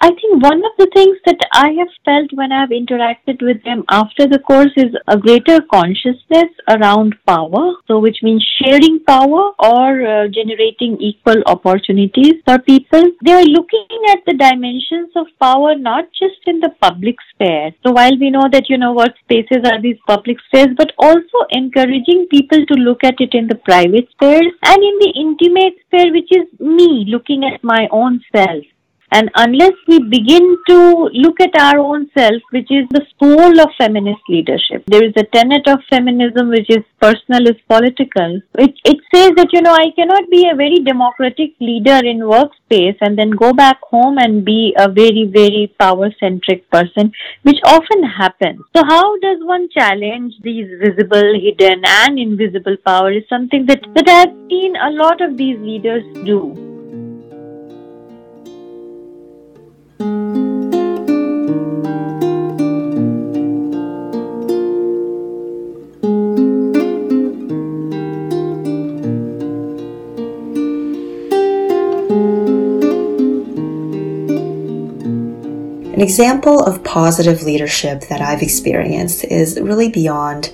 I 0.00 0.10
think 0.10 0.40
one 0.44 0.64
of 0.64 0.70
the 0.78 0.88
things 0.94 1.18
that 1.26 1.40
I 1.52 1.70
have 1.76 1.88
felt 2.04 2.32
when 2.32 2.52
I've 2.52 2.68
interacted 2.68 3.42
with 3.42 3.64
them 3.64 3.82
after 3.88 4.28
the 4.28 4.38
course 4.38 4.70
is 4.76 4.94
a 5.08 5.18
greater 5.18 5.58
consciousness 5.72 6.54
around 6.68 7.16
power. 7.26 7.72
So, 7.88 7.98
which 7.98 8.18
means 8.22 8.46
sharing 8.62 9.00
power 9.04 9.50
or 9.58 10.06
uh, 10.06 10.28
generating 10.28 10.98
equal 11.00 11.42
opportunities 11.46 12.34
for 12.44 12.60
people. 12.60 13.02
They 13.24 13.32
are 13.32 13.44
looking 13.44 13.88
at 14.10 14.20
the 14.24 14.34
dimensions 14.34 15.10
of 15.16 15.26
power 15.40 15.74
not 15.74 16.04
just 16.12 16.46
in 16.46 16.60
the 16.60 16.70
public 16.80 17.16
sphere. 17.34 17.72
So, 17.84 17.90
while 17.90 18.16
we 18.20 18.30
know 18.30 18.48
that, 18.52 18.70
you 18.70 18.78
know, 18.78 18.92
what 18.92 19.18
spaces 19.24 19.64
are 19.64 19.82
these 19.82 19.98
public 20.06 20.36
spheres, 20.46 20.76
but 20.76 20.92
also 20.98 21.38
encouraging 21.50 22.28
people 22.30 22.64
to 22.66 22.74
look 22.74 23.02
at 23.02 23.20
it 23.20 23.34
in 23.34 23.48
the 23.48 23.56
private 23.56 24.08
spheres 24.12 24.54
and 24.62 24.78
in 24.78 24.98
the 25.00 25.12
intimate 25.16 25.74
sphere, 25.86 26.12
which 26.12 26.30
is 26.30 26.46
me 26.60 27.04
looking 27.08 27.42
at 27.42 27.64
my 27.64 27.88
own 27.90 28.20
self. 28.32 28.64
And 29.10 29.30
unless 29.34 29.72
we 29.86 30.00
begin 30.00 30.56
to 30.68 31.08
look 31.12 31.40
at 31.40 31.56
our 31.58 31.78
own 31.78 32.10
self, 32.16 32.42
which 32.50 32.70
is 32.70 32.86
the 32.90 33.06
soul 33.18 33.60
of 33.60 33.68
feminist 33.78 34.20
leadership, 34.28 34.84
there 34.86 35.02
is 35.02 35.14
a 35.16 35.24
tenet 35.24 35.66
of 35.66 35.80
feminism 35.88 36.50
which 36.50 36.68
is 36.68 36.84
personal 37.00 37.48
is 37.48 37.56
political. 37.68 38.40
It, 38.58 38.74
it 38.84 38.98
says 39.14 39.32
that, 39.36 39.52
you 39.52 39.62
know, 39.62 39.72
I 39.72 39.90
cannot 39.96 40.28
be 40.30 40.48
a 40.48 40.54
very 40.54 40.80
democratic 40.84 41.52
leader 41.60 42.04
in 42.04 42.18
workspace 42.18 42.98
and 43.00 43.18
then 43.18 43.30
go 43.30 43.52
back 43.52 43.80
home 43.82 44.18
and 44.18 44.44
be 44.44 44.74
a 44.76 44.90
very, 44.90 45.30
very 45.32 45.74
power 45.78 46.10
centric 46.20 46.68
person, 46.70 47.12
which 47.42 47.58
often 47.64 48.02
happens. 48.02 48.60
So 48.76 48.84
how 48.84 49.18
does 49.18 49.38
one 49.40 49.68
challenge 49.70 50.34
these 50.42 50.68
visible, 50.80 51.40
hidden 51.40 51.82
and 51.84 52.18
invisible 52.18 52.76
power 52.84 53.10
is 53.12 53.24
something 53.28 53.64
that, 53.66 53.80
that 53.94 54.08
I've 54.08 54.36
seen 54.50 54.76
a 54.76 54.90
lot 54.90 55.20
of 55.22 55.36
these 55.36 55.58
leaders 55.58 56.04
do. 56.24 56.77
An 75.98 76.04
example 76.04 76.62
of 76.62 76.84
positive 76.84 77.42
leadership 77.42 78.02
that 78.02 78.20
I've 78.20 78.40
experienced 78.40 79.24
is 79.24 79.60
really 79.60 79.88
beyond, 79.90 80.48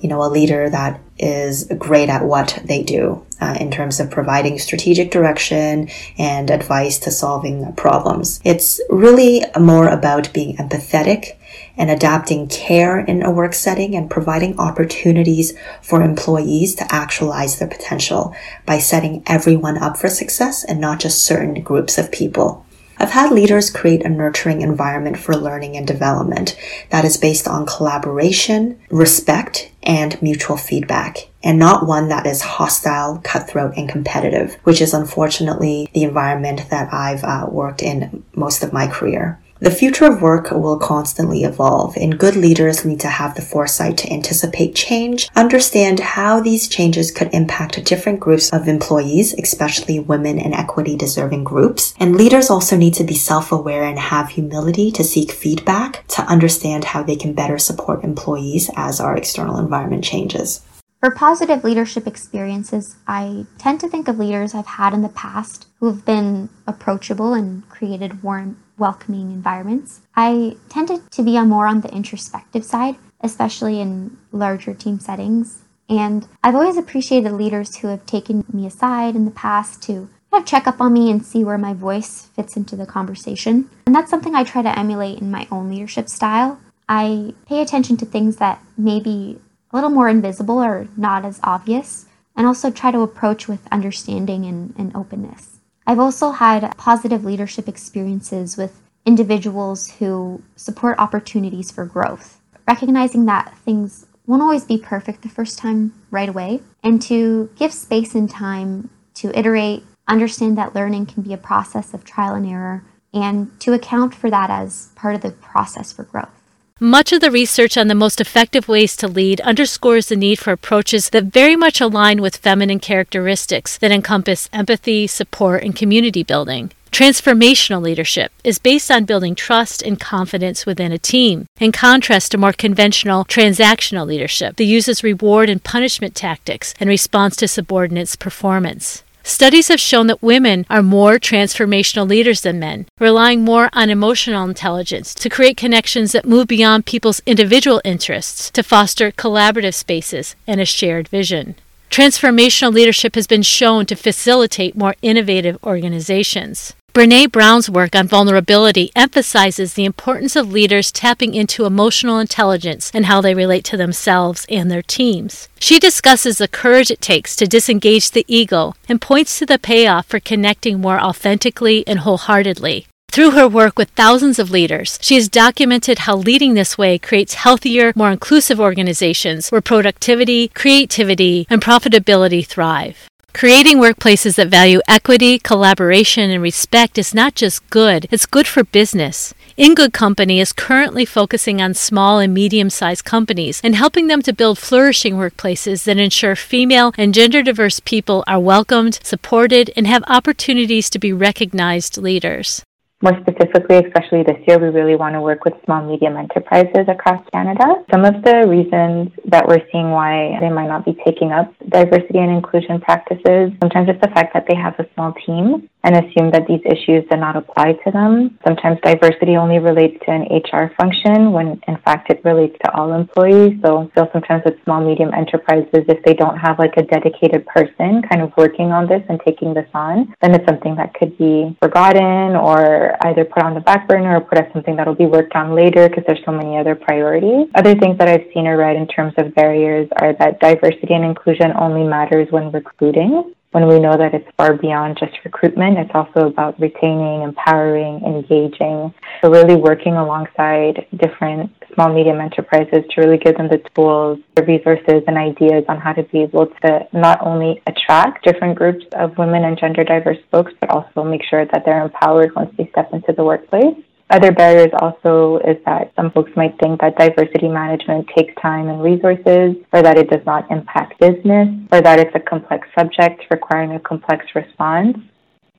you 0.00 0.08
know, 0.08 0.20
a 0.20 0.26
leader 0.26 0.68
that 0.68 1.00
is 1.16 1.70
great 1.78 2.08
at 2.08 2.24
what 2.24 2.60
they 2.64 2.82
do 2.82 3.24
uh, 3.40 3.56
in 3.60 3.70
terms 3.70 4.00
of 4.00 4.10
providing 4.10 4.58
strategic 4.58 5.12
direction 5.12 5.90
and 6.18 6.50
advice 6.50 6.98
to 6.98 7.12
solving 7.12 7.72
problems. 7.74 8.40
It's 8.44 8.80
really 8.90 9.44
more 9.56 9.86
about 9.86 10.32
being 10.32 10.56
empathetic 10.56 11.36
and 11.76 11.88
adapting 11.88 12.48
care 12.48 12.98
in 12.98 13.22
a 13.22 13.30
work 13.30 13.54
setting 13.54 13.94
and 13.94 14.10
providing 14.10 14.58
opportunities 14.58 15.56
for 15.82 16.02
employees 16.02 16.74
to 16.74 16.92
actualize 16.92 17.60
their 17.60 17.68
potential 17.68 18.34
by 18.66 18.78
setting 18.78 19.22
everyone 19.28 19.78
up 19.78 19.96
for 19.96 20.08
success 20.08 20.64
and 20.64 20.80
not 20.80 20.98
just 20.98 21.24
certain 21.24 21.62
groups 21.62 21.96
of 21.96 22.10
people. 22.10 22.66
I've 23.00 23.12
had 23.12 23.32
leaders 23.32 23.70
create 23.70 24.04
a 24.04 24.10
nurturing 24.10 24.60
environment 24.60 25.16
for 25.16 25.34
learning 25.34 25.74
and 25.74 25.86
development 25.86 26.54
that 26.90 27.06
is 27.06 27.16
based 27.16 27.48
on 27.48 27.64
collaboration, 27.64 28.78
respect, 28.90 29.72
and 29.82 30.20
mutual 30.20 30.58
feedback, 30.58 31.30
and 31.42 31.58
not 31.58 31.86
one 31.86 32.08
that 32.10 32.26
is 32.26 32.42
hostile, 32.42 33.18
cutthroat, 33.24 33.72
and 33.78 33.88
competitive, 33.88 34.56
which 34.64 34.82
is 34.82 34.92
unfortunately 34.92 35.88
the 35.94 36.02
environment 36.02 36.68
that 36.68 36.92
I've 36.92 37.24
uh, 37.24 37.46
worked 37.50 37.82
in 37.82 38.22
most 38.34 38.62
of 38.62 38.74
my 38.74 38.86
career. 38.86 39.40
The 39.60 39.70
future 39.70 40.06
of 40.06 40.22
work 40.22 40.50
will 40.52 40.78
constantly 40.78 41.44
evolve, 41.44 41.94
and 41.94 42.18
good 42.18 42.34
leaders 42.34 42.82
need 42.82 42.98
to 43.00 43.08
have 43.08 43.34
the 43.34 43.42
foresight 43.42 43.98
to 43.98 44.10
anticipate 44.10 44.74
change, 44.74 45.28
understand 45.36 46.00
how 46.00 46.40
these 46.40 46.66
changes 46.66 47.10
could 47.10 47.28
impact 47.34 47.84
different 47.84 48.20
groups 48.20 48.50
of 48.54 48.68
employees, 48.68 49.34
especially 49.34 49.98
women 49.98 50.38
and 50.38 50.54
equity 50.54 50.96
deserving 50.96 51.44
groups. 51.44 51.92
And 52.00 52.16
leaders 52.16 52.48
also 52.48 52.74
need 52.74 52.94
to 52.94 53.04
be 53.04 53.12
self 53.12 53.52
aware 53.52 53.84
and 53.84 53.98
have 53.98 54.30
humility 54.30 54.90
to 54.92 55.04
seek 55.04 55.30
feedback 55.30 56.06
to 56.08 56.22
understand 56.22 56.84
how 56.84 57.02
they 57.02 57.16
can 57.16 57.34
better 57.34 57.58
support 57.58 58.02
employees 58.02 58.70
as 58.76 58.98
our 58.98 59.14
external 59.14 59.58
environment 59.58 60.04
changes. 60.04 60.62
For 61.00 61.10
positive 61.10 61.64
leadership 61.64 62.06
experiences, 62.06 62.96
I 63.06 63.46
tend 63.58 63.80
to 63.80 63.88
think 63.88 64.08
of 64.08 64.18
leaders 64.18 64.54
I've 64.54 64.66
had 64.66 64.94
in 64.94 65.02
the 65.02 65.08
past 65.10 65.66
who 65.80 65.86
have 65.86 66.04
been 66.04 66.48
approachable 66.66 67.34
and 67.34 67.66
created 67.70 68.22
warm 68.22 68.58
welcoming 68.80 69.30
environments. 69.30 70.00
I 70.16 70.56
tended 70.68 71.10
to 71.12 71.22
be 71.22 71.36
on 71.36 71.48
more 71.48 71.66
on 71.66 71.82
the 71.82 71.94
introspective 71.94 72.64
side, 72.64 72.96
especially 73.20 73.80
in 73.80 74.16
larger 74.32 74.74
team 74.74 74.98
settings. 74.98 75.62
And 75.88 76.26
I've 76.42 76.54
always 76.54 76.76
appreciated 76.76 77.32
leaders 77.32 77.76
who 77.76 77.88
have 77.88 78.06
taken 78.06 78.44
me 78.52 78.66
aside 78.66 79.14
in 79.14 79.24
the 79.24 79.30
past 79.30 79.82
to 79.84 80.08
kind 80.30 80.42
of 80.42 80.46
check 80.46 80.66
up 80.66 80.80
on 80.80 80.92
me 80.92 81.10
and 81.10 81.24
see 81.24 81.44
where 81.44 81.58
my 81.58 81.74
voice 81.74 82.28
fits 82.36 82.56
into 82.56 82.76
the 82.76 82.86
conversation. 82.86 83.68
And 83.86 83.94
that's 83.94 84.10
something 84.10 84.34
I 84.34 84.44
try 84.44 84.62
to 84.62 84.78
emulate 84.78 85.20
in 85.20 85.30
my 85.30 85.46
own 85.50 85.68
leadership 85.68 86.08
style. 86.08 86.60
I 86.88 87.34
pay 87.46 87.60
attention 87.60 87.96
to 87.98 88.06
things 88.06 88.36
that 88.36 88.62
may 88.78 89.00
be 89.00 89.38
a 89.72 89.76
little 89.76 89.90
more 89.90 90.08
invisible 90.08 90.58
or 90.62 90.88
not 90.96 91.24
as 91.24 91.40
obvious, 91.42 92.06
and 92.36 92.46
also 92.46 92.70
try 92.70 92.90
to 92.90 93.00
approach 93.00 93.46
with 93.48 93.66
understanding 93.70 94.44
and, 94.44 94.74
and 94.76 94.94
openness. 94.96 95.59
I've 95.90 95.98
also 95.98 96.30
had 96.30 96.76
positive 96.76 97.24
leadership 97.24 97.66
experiences 97.66 98.56
with 98.56 98.80
individuals 99.04 99.90
who 99.90 100.40
support 100.54 101.00
opportunities 101.00 101.72
for 101.72 101.84
growth, 101.84 102.40
recognizing 102.68 103.24
that 103.24 103.58
things 103.64 104.06
won't 104.24 104.40
always 104.40 104.62
be 104.62 104.78
perfect 104.78 105.22
the 105.22 105.28
first 105.28 105.58
time 105.58 105.92
right 106.12 106.28
away, 106.28 106.60
and 106.84 107.02
to 107.02 107.50
give 107.56 107.72
space 107.72 108.14
and 108.14 108.30
time 108.30 108.88
to 109.14 109.36
iterate, 109.36 109.82
understand 110.06 110.56
that 110.56 110.76
learning 110.76 111.06
can 111.06 111.24
be 111.24 111.32
a 111.32 111.36
process 111.36 111.92
of 111.92 112.04
trial 112.04 112.36
and 112.36 112.46
error, 112.46 112.84
and 113.12 113.58
to 113.58 113.72
account 113.72 114.14
for 114.14 114.30
that 114.30 114.48
as 114.48 114.90
part 114.94 115.16
of 115.16 115.22
the 115.22 115.32
process 115.32 115.90
for 115.90 116.04
growth. 116.04 116.39
Much 116.82 117.12
of 117.12 117.20
the 117.20 117.30
research 117.30 117.76
on 117.76 117.88
the 117.88 117.94
most 117.94 118.22
effective 118.22 118.66
ways 118.66 118.96
to 118.96 119.06
lead 119.06 119.38
underscores 119.42 120.06
the 120.06 120.16
need 120.16 120.38
for 120.38 120.50
approaches 120.50 121.10
that 121.10 121.24
very 121.24 121.54
much 121.54 121.78
align 121.78 122.22
with 122.22 122.38
feminine 122.38 122.78
characteristics 122.78 123.76
that 123.76 123.90
encompass 123.90 124.48
empathy, 124.50 125.06
support, 125.06 125.62
and 125.62 125.76
community 125.76 126.22
building. 126.22 126.70
Transformational 126.90 127.82
leadership 127.82 128.32
is 128.44 128.58
based 128.58 128.90
on 128.90 129.04
building 129.04 129.34
trust 129.34 129.82
and 129.82 130.00
confidence 130.00 130.64
within 130.64 130.90
a 130.90 130.96
team, 130.96 131.44
in 131.60 131.70
contrast 131.70 132.32
to 132.32 132.38
more 132.38 132.54
conventional 132.54 133.26
transactional 133.26 134.06
leadership 134.06 134.56
that 134.56 134.64
uses 134.64 135.04
reward 135.04 135.50
and 135.50 135.62
punishment 135.62 136.14
tactics 136.14 136.74
in 136.80 136.88
response 136.88 137.36
to 137.36 137.46
subordinates' 137.46 138.16
performance. 138.16 139.02
Studies 139.22 139.68
have 139.68 139.80
shown 139.80 140.06
that 140.06 140.22
women 140.22 140.66
are 140.70 140.82
more 140.82 141.18
transformational 141.18 142.08
leaders 142.08 142.40
than 142.40 142.58
men, 142.58 142.86
relying 142.98 143.44
more 143.44 143.68
on 143.72 143.90
emotional 143.90 144.48
intelligence 144.48 145.14
to 145.14 145.28
create 145.28 145.56
connections 145.56 146.12
that 146.12 146.26
move 146.26 146.46
beyond 146.46 146.86
people's 146.86 147.20
individual 147.26 147.80
interests 147.84 148.50
to 148.50 148.62
foster 148.62 149.12
collaborative 149.12 149.74
spaces 149.74 150.34
and 150.46 150.60
a 150.60 150.64
shared 150.64 151.08
vision. 151.08 151.54
Transformational 151.90 152.72
leadership 152.72 153.14
has 153.16 153.26
been 153.26 153.42
shown 153.42 153.84
to 153.86 153.96
facilitate 153.96 154.76
more 154.76 154.94
innovative 155.02 155.58
organizations. 155.64 156.72
Brene 156.92 157.30
Brown's 157.30 157.70
work 157.70 157.94
on 157.94 158.08
vulnerability 158.08 158.90
emphasizes 158.96 159.74
the 159.74 159.84
importance 159.84 160.34
of 160.34 160.50
leaders 160.50 160.90
tapping 160.90 161.34
into 161.34 161.64
emotional 161.64 162.18
intelligence 162.18 162.90
and 162.92 163.06
how 163.06 163.20
they 163.20 163.32
relate 163.32 163.62
to 163.66 163.76
themselves 163.76 164.44
and 164.48 164.68
their 164.68 164.82
teams. 164.82 165.48
She 165.60 165.78
discusses 165.78 166.38
the 166.38 166.48
courage 166.48 166.90
it 166.90 167.00
takes 167.00 167.36
to 167.36 167.46
disengage 167.46 168.10
the 168.10 168.24
ego 168.26 168.74
and 168.88 169.00
points 169.00 169.38
to 169.38 169.46
the 169.46 169.58
payoff 169.58 170.06
for 170.06 170.18
connecting 170.18 170.80
more 170.80 171.00
authentically 171.00 171.84
and 171.86 172.00
wholeheartedly. 172.00 172.86
Through 173.12 173.32
her 173.32 173.46
work 173.46 173.78
with 173.78 173.90
thousands 173.90 174.40
of 174.40 174.50
leaders, 174.50 174.98
she 175.00 175.14
has 175.14 175.28
documented 175.28 176.00
how 176.00 176.16
leading 176.16 176.54
this 176.54 176.76
way 176.76 176.98
creates 176.98 177.34
healthier, 177.34 177.92
more 177.94 178.10
inclusive 178.10 178.58
organizations 178.58 179.50
where 179.50 179.60
productivity, 179.60 180.48
creativity, 180.48 181.46
and 181.48 181.62
profitability 181.62 182.44
thrive. 182.44 183.09
Creating 183.32 183.78
workplaces 183.78 184.34
that 184.36 184.48
value 184.48 184.80
equity, 184.88 185.38
collaboration, 185.38 186.30
and 186.30 186.42
respect 186.42 186.98
is 186.98 187.14
not 187.14 187.34
just 187.34 187.68
good, 187.70 188.06
it's 188.10 188.26
good 188.26 188.46
for 188.46 188.64
business. 188.64 189.32
In 189.56 189.74
Good 189.74 189.92
Company 189.92 190.40
is 190.40 190.52
currently 190.52 191.04
focusing 191.04 191.60
on 191.62 191.74
small 191.74 192.18
and 192.18 192.34
medium 192.34 192.70
sized 192.70 193.04
companies 193.04 193.60
and 193.62 193.74
helping 193.74 194.08
them 194.08 194.20
to 194.22 194.32
build 194.32 194.58
flourishing 194.58 195.14
workplaces 195.14 195.84
that 195.84 195.98
ensure 195.98 196.34
female 196.36 196.92
and 196.98 197.14
gender 197.14 197.42
diverse 197.42 197.80
people 197.80 198.24
are 198.26 198.40
welcomed, 198.40 198.98
supported, 199.02 199.70
and 199.76 199.86
have 199.86 200.02
opportunities 200.06 200.90
to 200.90 200.98
be 200.98 201.12
recognized 201.12 201.98
leaders. 201.98 202.62
More 203.02 203.16
specifically, 203.22 203.76
especially 203.78 204.22
this 204.24 204.36
year, 204.46 204.58
we 204.58 204.68
really 204.68 204.94
want 204.94 205.14
to 205.14 205.22
work 205.22 205.46
with 205.46 205.54
small 205.64 205.82
medium 205.82 206.18
enterprises 206.18 206.84
across 206.86 207.24
Canada. 207.32 207.64
Some 207.90 208.04
of 208.04 208.22
the 208.22 208.46
reasons 208.46 209.08
that 209.24 209.48
we're 209.48 209.64
seeing 209.72 209.90
why 209.90 210.36
they 210.38 210.50
might 210.50 210.68
not 210.68 210.84
be 210.84 210.92
taking 211.06 211.32
up 211.32 211.50
diversity 211.70 212.18
and 212.18 212.30
inclusion 212.30 212.78
practices, 212.78 213.52
sometimes 213.58 213.88
it's 213.88 214.00
the 214.02 214.12
fact 214.12 214.34
that 214.34 214.44
they 214.46 214.54
have 214.54 214.78
a 214.78 214.86
small 214.92 215.14
team 215.24 215.70
and 215.84 215.96
assume 215.96 216.30
that 216.32 216.46
these 216.46 216.60
issues 216.64 217.04
do 217.10 217.16
not 217.16 217.36
apply 217.36 217.72
to 217.84 217.90
them. 217.90 218.38
Sometimes 218.46 218.78
diversity 218.82 219.36
only 219.36 219.58
relates 219.58 219.96
to 220.04 220.10
an 220.10 220.28
HR 220.30 220.72
function 220.76 221.32
when 221.32 221.60
in 221.68 221.76
fact 221.84 222.10
it 222.10 222.20
relates 222.24 222.56
to 222.64 222.72
all 222.74 222.92
employees. 222.92 223.58
So 223.64 223.88
still 223.92 224.08
sometimes 224.12 224.42
with 224.44 224.62
small, 224.64 224.80
medium 224.84 225.12
enterprises, 225.14 225.84
if 225.88 226.02
they 226.04 226.14
don't 226.14 226.36
have 226.36 226.58
like 226.58 226.76
a 226.76 226.82
dedicated 226.82 227.46
person 227.46 228.02
kind 228.10 228.22
of 228.22 228.32
working 228.36 228.72
on 228.72 228.86
this 228.86 229.02
and 229.08 229.20
taking 229.24 229.54
this 229.54 229.68
on, 229.74 230.14
then 230.20 230.34
it's 230.34 230.46
something 230.46 230.76
that 230.76 230.94
could 230.94 231.16
be 231.18 231.56
forgotten 231.60 232.36
or 232.36 232.96
either 233.06 233.24
put 233.24 233.42
on 233.42 233.54
the 233.54 233.60
back 233.60 233.88
burner 233.88 234.16
or 234.16 234.20
put 234.20 234.38
as 234.38 234.52
something 234.52 234.76
that'll 234.76 234.94
be 234.94 235.06
worked 235.06 235.34
on 235.34 235.54
later 235.54 235.88
because 235.88 236.04
there's 236.06 236.24
so 236.24 236.32
many 236.32 236.58
other 236.58 236.74
priorities. 236.74 237.48
Other 237.54 237.74
things 237.74 237.98
that 237.98 238.08
I've 238.08 238.26
seen 238.34 238.46
or 238.46 238.56
read 238.56 238.76
in 238.76 238.86
terms 238.86 239.14
of 239.18 239.34
barriers 239.34 239.88
are 240.00 240.14
that 240.18 240.40
diversity 240.40 240.94
and 240.94 241.04
inclusion 241.04 241.52
only 241.58 241.84
matters 241.86 242.28
when 242.30 242.50
recruiting 242.50 243.34
when 243.52 243.66
we 243.66 243.80
know 243.80 243.96
that 243.96 244.14
it's 244.14 244.28
far 244.36 244.54
beyond 244.54 244.96
just 244.98 245.12
recruitment, 245.24 245.76
it's 245.78 245.90
also 245.92 246.28
about 246.28 246.58
retaining, 246.60 247.22
empowering, 247.22 248.00
engaging. 248.04 248.94
So 249.22 249.30
really 249.30 249.56
working 249.56 249.94
alongside 249.94 250.86
different 250.96 251.52
small 251.74 251.92
medium 251.92 252.20
enterprises 252.20 252.84
to 252.90 253.00
really 253.00 253.18
give 253.18 253.36
them 253.36 253.48
the 253.48 253.60
tools, 253.74 254.20
the 254.36 254.44
resources 254.44 255.02
and 255.06 255.16
ideas 255.16 255.64
on 255.68 255.78
how 255.78 255.92
to 255.92 256.04
be 256.04 256.22
able 256.22 256.46
to 256.62 256.86
not 256.92 257.20
only 257.22 257.60
attract 257.66 258.24
different 258.24 258.56
groups 258.56 258.84
of 258.92 259.18
women 259.18 259.44
and 259.44 259.58
gender 259.58 259.82
diverse 259.82 260.18
folks, 260.30 260.52
but 260.60 260.70
also 260.70 261.02
make 261.02 261.22
sure 261.28 261.44
that 261.46 261.64
they're 261.64 261.82
empowered 261.82 262.34
once 262.36 262.54
they 262.56 262.68
step 262.68 262.92
into 262.92 263.12
the 263.12 263.24
workplace. 263.24 263.76
Other 264.10 264.32
barriers 264.32 264.72
also 264.80 265.38
is 265.46 265.56
that 265.66 265.92
some 265.94 266.10
folks 266.10 266.32
might 266.34 266.58
think 266.58 266.80
that 266.80 266.98
diversity 266.98 267.48
management 267.48 268.08
takes 268.16 268.34
time 268.42 268.68
and 268.68 268.82
resources, 268.82 269.54
or 269.72 269.82
that 269.82 269.96
it 269.96 270.10
does 270.10 270.24
not 270.26 270.50
impact 270.50 270.98
business, 270.98 271.48
or 271.70 271.80
that 271.80 272.00
it's 272.00 272.14
a 272.14 272.20
complex 272.20 272.66
subject 272.76 273.24
requiring 273.30 273.72
a 273.72 273.80
complex 273.80 274.26
response 274.34 274.98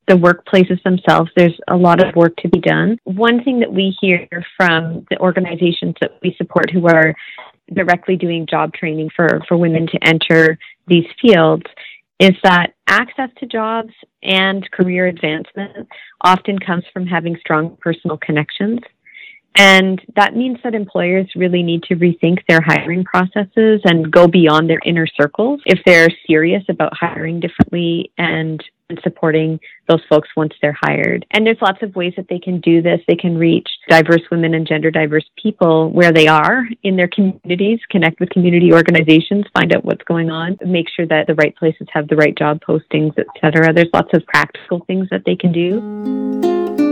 the 0.07 0.17
workplaces 0.17 0.81
themselves, 0.83 1.31
there's 1.37 1.57
a 1.69 1.75
lot 1.75 2.05
of 2.05 2.13
work 2.15 2.35
to 2.37 2.49
be 2.49 2.59
done. 2.59 2.97
One 3.05 3.43
thing 3.43 3.59
that 3.59 3.71
we 3.71 3.95
hear 4.01 4.27
from 4.57 5.05
the 5.09 5.17
organizations 5.19 5.95
that 6.01 6.17
we 6.21 6.35
support 6.37 6.69
who 6.69 6.87
are 6.87 7.15
directly 7.73 8.17
doing 8.17 8.45
job 8.45 8.73
training 8.73 9.09
for, 9.15 9.41
for 9.47 9.55
women 9.55 9.87
to 9.87 9.99
enter 10.05 10.57
these 10.87 11.05
fields 11.21 11.63
is 12.21 12.35
that 12.43 12.75
access 12.87 13.29
to 13.39 13.47
jobs 13.47 13.91
and 14.21 14.69
career 14.69 15.07
advancement 15.07 15.87
often 16.21 16.59
comes 16.59 16.83
from 16.93 17.07
having 17.07 17.35
strong 17.39 17.75
personal 17.81 18.15
connections. 18.15 18.79
And 19.55 19.99
that 20.15 20.35
means 20.35 20.59
that 20.63 20.75
employers 20.75 21.27
really 21.35 21.63
need 21.63 21.81
to 21.83 21.95
rethink 21.95 22.37
their 22.47 22.61
hiring 22.61 23.03
processes 23.03 23.81
and 23.85 24.11
go 24.11 24.27
beyond 24.27 24.69
their 24.69 24.79
inner 24.85 25.07
circles 25.07 25.61
if 25.65 25.79
they're 25.83 26.09
serious 26.27 26.63
about 26.69 26.95
hiring 26.95 27.39
differently 27.39 28.11
and 28.19 28.63
and 28.91 28.99
supporting 29.03 29.59
those 29.87 30.01
folks 30.09 30.29
once 30.35 30.53
they're 30.61 30.77
hired. 30.79 31.25
And 31.31 31.45
there's 31.45 31.61
lots 31.61 31.81
of 31.81 31.95
ways 31.95 32.13
that 32.17 32.27
they 32.29 32.39
can 32.39 32.59
do 32.59 32.81
this. 32.81 32.99
They 33.07 33.15
can 33.15 33.37
reach 33.37 33.67
diverse 33.89 34.21
women 34.29 34.53
and 34.53 34.67
gender 34.67 34.91
diverse 34.91 35.25
people 35.41 35.89
where 35.91 36.11
they 36.11 36.27
are 36.27 36.65
in 36.83 36.97
their 36.97 37.07
communities, 37.07 37.79
connect 37.89 38.19
with 38.19 38.29
community 38.29 38.71
organizations, 38.73 39.45
find 39.55 39.73
out 39.73 39.85
what's 39.85 40.03
going 40.03 40.29
on, 40.29 40.57
make 40.65 40.87
sure 40.95 41.07
that 41.07 41.27
the 41.27 41.35
right 41.35 41.55
places 41.55 41.87
have 41.91 42.07
the 42.07 42.15
right 42.15 42.37
job 42.37 42.59
postings, 42.67 43.17
etc. 43.17 43.73
There's 43.73 43.89
lots 43.93 44.09
of 44.13 44.25
practical 44.25 44.83
things 44.85 45.07
that 45.09 45.23
they 45.25 45.35
can 45.35 45.51
do. 45.51 46.90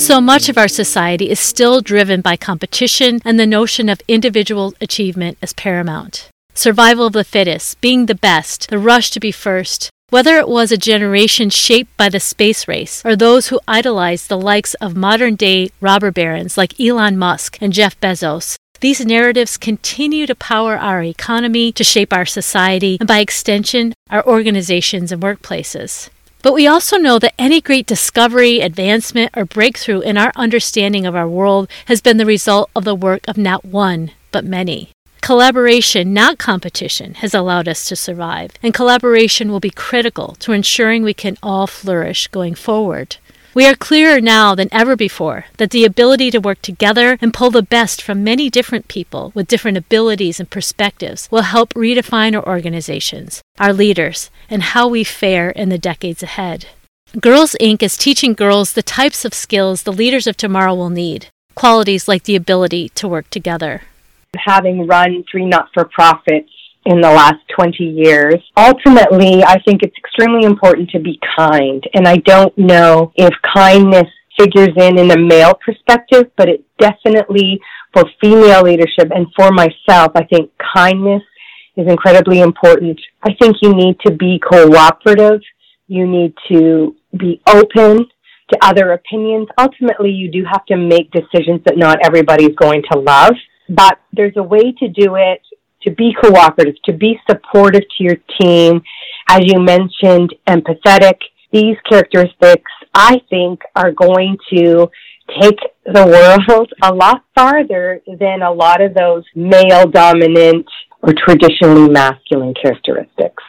So 0.00 0.18
much 0.18 0.48
of 0.48 0.56
our 0.56 0.66
society 0.66 1.28
is 1.28 1.38
still 1.38 1.82
driven 1.82 2.22
by 2.22 2.34
competition 2.34 3.20
and 3.22 3.38
the 3.38 3.46
notion 3.46 3.90
of 3.90 4.00
individual 4.08 4.72
achievement 4.80 5.36
as 5.42 5.52
paramount. 5.52 6.30
Survival 6.54 7.06
of 7.06 7.12
the 7.12 7.22
fittest, 7.22 7.78
being 7.82 8.06
the 8.06 8.14
best, 8.14 8.70
the 8.70 8.78
rush 8.78 9.10
to 9.10 9.20
be 9.20 9.30
first, 9.30 9.90
whether 10.08 10.38
it 10.38 10.48
was 10.48 10.72
a 10.72 10.78
generation 10.78 11.50
shaped 11.50 11.94
by 11.98 12.08
the 12.08 12.18
space 12.18 12.66
race 12.66 13.02
or 13.04 13.14
those 13.14 13.48
who 13.48 13.60
idolized 13.68 14.30
the 14.30 14.38
likes 14.38 14.72
of 14.76 14.96
modern 14.96 15.34
day 15.34 15.68
robber 15.82 16.10
barons 16.10 16.56
like 16.56 16.80
Elon 16.80 17.18
Musk 17.18 17.58
and 17.60 17.74
Jeff 17.74 18.00
Bezos, 18.00 18.56
these 18.80 19.04
narratives 19.04 19.58
continue 19.58 20.26
to 20.26 20.34
power 20.34 20.78
our 20.78 21.02
economy, 21.02 21.72
to 21.72 21.84
shape 21.84 22.14
our 22.14 22.24
society, 22.24 22.96
and 22.98 23.06
by 23.06 23.18
extension, 23.18 23.92
our 24.08 24.26
organizations 24.26 25.12
and 25.12 25.22
workplaces. 25.22 26.08
But 26.42 26.54
we 26.54 26.66
also 26.66 26.96
know 26.96 27.18
that 27.18 27.34
any 27.38 27.60
great 27.60 27.86
discovery, 27.86 28.60
advancement, 28.60 29.30
or 29.36 29.44
breakthrough 29.44 30.00
in 30.00 30.16
our 30.16 30.32
understanding 30.36 31.04
of 31.04 31.14
our 31.14 31.28
world 31.28 31.68
has 31.84 32.00
been 32.00 32.16
the 32.16 32.24
result 32.24 32.70
of 32.74 32.84
the 32.84 32.94
work 32.94 33.28
of 33.28 33.36
not 33.36 33.64
one, 33.64 34.12
but 34.32 34.44
many. 34.44 34.90
Collaboration, 35.20 36.14
not 36.14 36.38
competition, 36.38 37.14
has 37.14 37.34
allowed 37.34 37.68
us 37.68 37.84
to 37.84 37.94
survive, 37.94 38.52
and 38.62 38.72
collaboration 38.72 39.52
will 39.52 39.60
be 39.60 39.70
critical 39.70 40.34
to 40.40 40.52
ensuring 40.52 41.02
we 41.02 41.12
can 41.12 41.36
all 41.42 41.66
flourish 41.66 42.26
going 42.28 42.54
forward. 42.54 43.18
We 43.52 43.66
are 43.66 43.74
clearer 43.74 44.20
now 44.20 44.54
than 44.54 44.68
ever 44.70 44.94
before 44.94 45.46
that 45.56 45.70
the 45.70 45.84
ability 45.84 46.30
to 46.30 46.40
work 46.40 46.62
together 46.62 47.18
and 47.20 47.34
pull 47.34 47.50
the 47.50 47.62
best 47.62 48.00
from 48.00 48.22
many 48.22 48.48
different 48.48 48.86
people 48.86 49.32
with 49.34 49.48
different 49.48 49.76
abilities 49.76 50.38
and 50.38 50.48
perspectives 50.48 51.28
will 51.32 51.42
help 51.42 51.74
redefine 51.74 52.36
our 52.36 52.46
organizations, 52.46 53.42
our 53.58 53.72
leaders, 53.72 54.30
and 54.48 54.62
how 54.62 54.86
we 54.86 55.02
fare 55.02 55.50
in 55.50 55.68
the 55.68 55.78
decades 55.78 56.22
ahead. 56.22 56.66
Girls 57.18 57.56
Inc. 57.60 57.82
is 57.82 57.96
teaching 57.96 58.34
girls 58.34 58.72
the 58.72 58.84
types 58.84 59.24
of 59.24 59.34
skills 59.34 59.82
the 59.82 59.92
leaders 59.92 60.28
of 60.28 60.36
tomorrow 60.36 60.74
will 60.74 60.90
need, 60.90 61.26
qualities 61.56 62.06
like 62.06 62.22
the 62.22 62.36
ability 62.36 62.90
to 62.90 63.08
work 63.08 63.28
together. 63.30 63.82
Having 64.36 64.86
run 64.86 65.24
three 65.28 65.44
not 65.44 65.70
for 65.74 65.84
profits 65.86 66.52
in 66.86 67.00
the 67.00 67.10
last 67.10 67.40
20 67.54 67.84
years. 67.84 68.36
Ultimately, 68.56 69.44
I 69.44 69.60
think 69.62 69.82
it's 69.82 69.96
extremely 69.98 70.46
important 70.46 70.90
to 70.90 70.98
be 70.98 71.18
kind. 71.38 71.82
And 71.94 72.08
I 72.08 72.16
don't 72.16 72.56
know 72.56 73.12
if 73.16 73.30
kindness 73.54 74.06
figures 74.38 74.70
in 74.76 74.98
in 74.98 75.10
a 75.10 75.18
male 75.18 75.54
perspective, 75.64 76.30
but 76.36 76.48
it 76.48 76.64
definitely 76.78 77.60
for 77.92 78.04
female 78.20 78.62
leadership 78.62 79.10
and 79.10 79.26
for 79.36 79.50
myself, 79.50 80.12
I 80.14 80.24
think 80.24 80.50
kindness 80.74 81.22
is 81.76 81.86
incredibly 81.88 82.40
important. 82.40 82.98
I 83.22 83.34
think 83.40 83.56
you 83.62 83.74
need 83.74 83.98
to 84.06 84.12
be 84.12 84.40
cooperative. 84.40 85.40
You 85.88 86.06
need 86.06 86.34
to 86.50 86.94
be 87.18 87.40
open 87.48 88.06
to 88.52 88.58
other 88.62 88.92
opinions. 88.92 89.48
Ultimately, 89.58 90.10
you 90.10 90.30
do 90.30 90.44
have 90.50 90.64
to 90.66 90.76
make 90.76 91.10
decisions 91.10 91.60
that 91.64 91.76
not 91.76 91.98
everybody's 92.04 92.54
going 92.56 92.82
to 92.92 92.98
love, 92.98 93.34
but 93.68 93.98
there's 94.12 94.36
a 94.36 94.42
way 94.42 94.72
to 94.78 94.88
do 94.88 95.16
it 95.16 95.40
to 95.82 95.90
be 95.92 96.14
cooperative, 96.20 96.74
to 96.84 96.92
be 96.92 97.18
supportive 97.28 97.82
to 97.82 98.04
your 98.04 98.16
team. 98.40 98.82
As 99.28 99.40
you 99.42 99.60
mentioned, 99.60 100.34
empathetic. 100.46 101.18
These 101.52 101.76
characteristics, 101.88 102.70
I 102.94 103.20
think, 103.28 103.60
are 103.74 103.92
going 103.92 104.36
to 104.50 104.88
take 105.40 105.58
the 105.84 106.06
world 106.06 106.72
a 106.82 106.94
lot 106.94 107.24
farther 107.34 108.00
than 108.06 108.42
a 108.42 108.52
lot 108.52 108.80
of 108.80 108.94
those 108.94 109.24
male 109.34 109.86
dominant 109.88 110.66
or 111.02 111.12
traditionally 111.14 111.88
masculine 111.88 112.54
characteristics. 112.54 113.42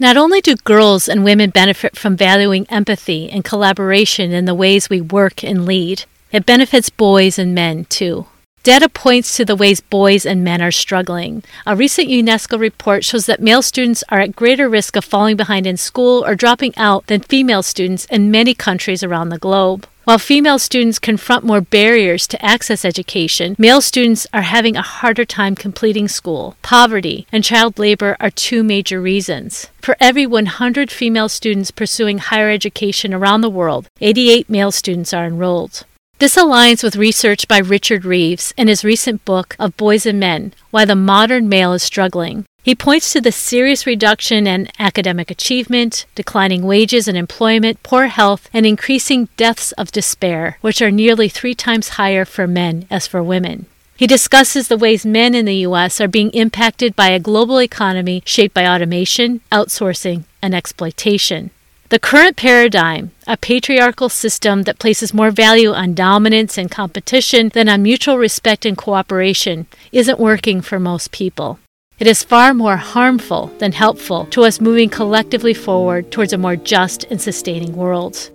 Not 0.00 0.16
only 0.16 0.40
do 0.40 0.56
girls 0.56 1.08
and 1.08 1.24
women 1.24 1.50
benefit 1.50 1.96
from 1.96 2.16
valuing 2.16 2.66
empathy 2.68 3.30
and 3.30 3.44
collaboration 3.44 4.32
in 4.32 4.44
the 4.44 4.54
ways 4.54 4.90
we 4.90 5.00
work 5.00 5.44
and 5.44 5.64
lead, 5.64 6.04
it 6.32 6.46
benefits 6.46 6.90
boys 6.90 7.38
and 7.38 7.54
men 7.54 7.84
too. 7.84 8.26
Data 8.64 8.88
points 8.88 9.36
to 9.36 9.44
the 9.44 9.54
ways 9.54 9.82
boys 9.82 10.24
and 10.24 10.42
men 10.42 10.62
are 10.62 10.70
struggling. 10.70 11.42
A 11.66 11.76
recent 11.76 12.08
UNESCO 12.08 12.58
report 12.58 13.04
shows 13.04 13.26
that 13.26 13.42
male 13.42 13.60
students 13.60 14.02
are 14.08 14.20
at 14.20 14.34
greater 14.34 14.70
risk 14.70 14.96
of 14.96 15.04
falling 15.04 15.36
behind 15.36 15.66
in 15.66 15.76
school 15.76 16.24
or 16.24 16.34
dropping 16.34 16.74
out 16.78 17.06
than 17.08 17.20
female 17.20 17.62
students 17.62 18.06
in 18.06 18.30
many 18.30 18.54
countries 18.54 19.02
around 19.02 19.28
the 19.28 19.38
globe. 19.38 19.86
While 20.04 20.18
female 20.18 20.58
students 20.58 20.98
confront 20.98 21.44
more 21.44 21.60
barriers 21.60 22.26
to 22.28 22.42
access 22.42 22.86
education, 22.86 23.54
male 23.58 23.82
students 23.82 24.26
are 24.32 24.40
having 24.40 24.76
a 24.76 24.82
harder 24.82 25.26
time 25.26 25.56
completing 25.56 26.08
school. 26.08 26.56
Poverty 26.62 27.26
and 27.30 27.44
child 27.44 27.78
labor 27.78 28.16
are 28.18 28.30
two 28.30 28.62
major 28.62 28.98
reasons. 28.98 29.68
For 29.82 29.94
every 30.00 30.26
100 30.26 30.90
female 30.90 31.28
students 31.28 31.70
pursuing 31.70 32.16
higher 32.16 32.48
education 32.48 33.12
around 33.12 33.42
the 33.42 33.50
world, 33.50 33.88
88 34.00 34.48
male 34.48 34.72
students 34.72 35.12
are 35.12 35.26
enrolled. 35.26 35.84
This 36.20 36.36
aligns 36.36 36.84
with 36.84 36.94
research 36.94 37.48
by 37.48 37.58
Richard 37.58 38.04
Reeves 38.04 38.54
in 38.56 38.68
his 38.68 38.84
recent 38.84 39.24
book 39.24 39.56
of 39.58 39.76
Boys 39.76 40.06
and 40.06 40.20
Men 40.20 40.54
Why 40.70 40.84
the 40.84 40.94
Modern 40.94 41.48
Male 41.48 41.72
is 41.72 41.82
Struggling. 41.82 42.46
He 42.62 42.76
points 42.76 43.12
to 43.12 43.20
the 43.20 43.32
serious 43.32 43.84
reduction 43.84 44.46
in 44.46 44.68
academic 44.78 45.28
achievement, 45.30 46.06
declining 46.14 46.62
wages 46.62 47.08
and 47.08 47.18
employment, 47.18 47.82
poor 47.82 48.06
health, 48.06 48.48
and 48.54 48.64
increasing 48.64 49.28
deaths 49.36 49.72
of 49.72 49.90
despair, 49.90 50.56
which 50.60 50.80
are 50.80 50.90
nearly 50.90 51.28
three 51.28 51.54
times 51.54 51.90
higher 51.90 52.24
for 52.24 52.46
men 52.46 52.86
as 52.90 53.08
for 53.08 53.20
women. 53.22 53.66
He 53.96 54.06
discusses 54.06 54.68
the 54.68 54.78
ways 54.78 55.04
men 55.04 55.34
in 55.34 55.46
the 55.46 55.66
U.S. 55.68 56.00
are 56.00 56.08
being 56.08 56.30
impacted 56.30 56.94
by 56.94 57.08
a 57.08 57.20
global 57.20 57.60
economy 57.60 58.22
shaped 58.24 58.54
by 58.54 58.66
automation, 58.66 59.40
outsourcing, 59.52 60.24
and 60.40 60.54
exploitation. 60.54 61.50
The 61.90 61.98
current 61.98 62.36
paradigm, 62.36 63.12
a 63.26 63.36
patriarchal 63.36 64.08
system 64.08 64.62
that 64.62 64.78
places 64.78 65.12
more 65.12 65.30
value 65.30 65.72
on 65.72 65.94
dominance 65.94 66.56
and 66.56 66.70
competition 66.70 67.50
than 67.50 67.68
on 67.68 67.82
mutual 67.82 68.16
respect 68.16 68.64
and 68.64 68.76
cooperation, 68.76 69.66
isn't 69.92 70.18
working 70.18 70.62
for 70.62 70.80
most 70.80 71.12
people. 71.12 71.58
It 71.98 72.06
is 72.06 72.24
far 72.24 72.54
more 72.54 72.78
harmful 72.78 73.52
than 73.58 73.72
helpful 73.72 74.26
to 74.26 74.44
us 74.44 74.60
moving 74.60 74.88
collectively 74.88 75.54
forward 75.54 76.10
towards 76.10 76.32
a 76.32 76.38
more 76.38 76.56
just 76.56 77.04
and 77.04 77.20
sustaining 77.20 77.76
world. 77.76 78.30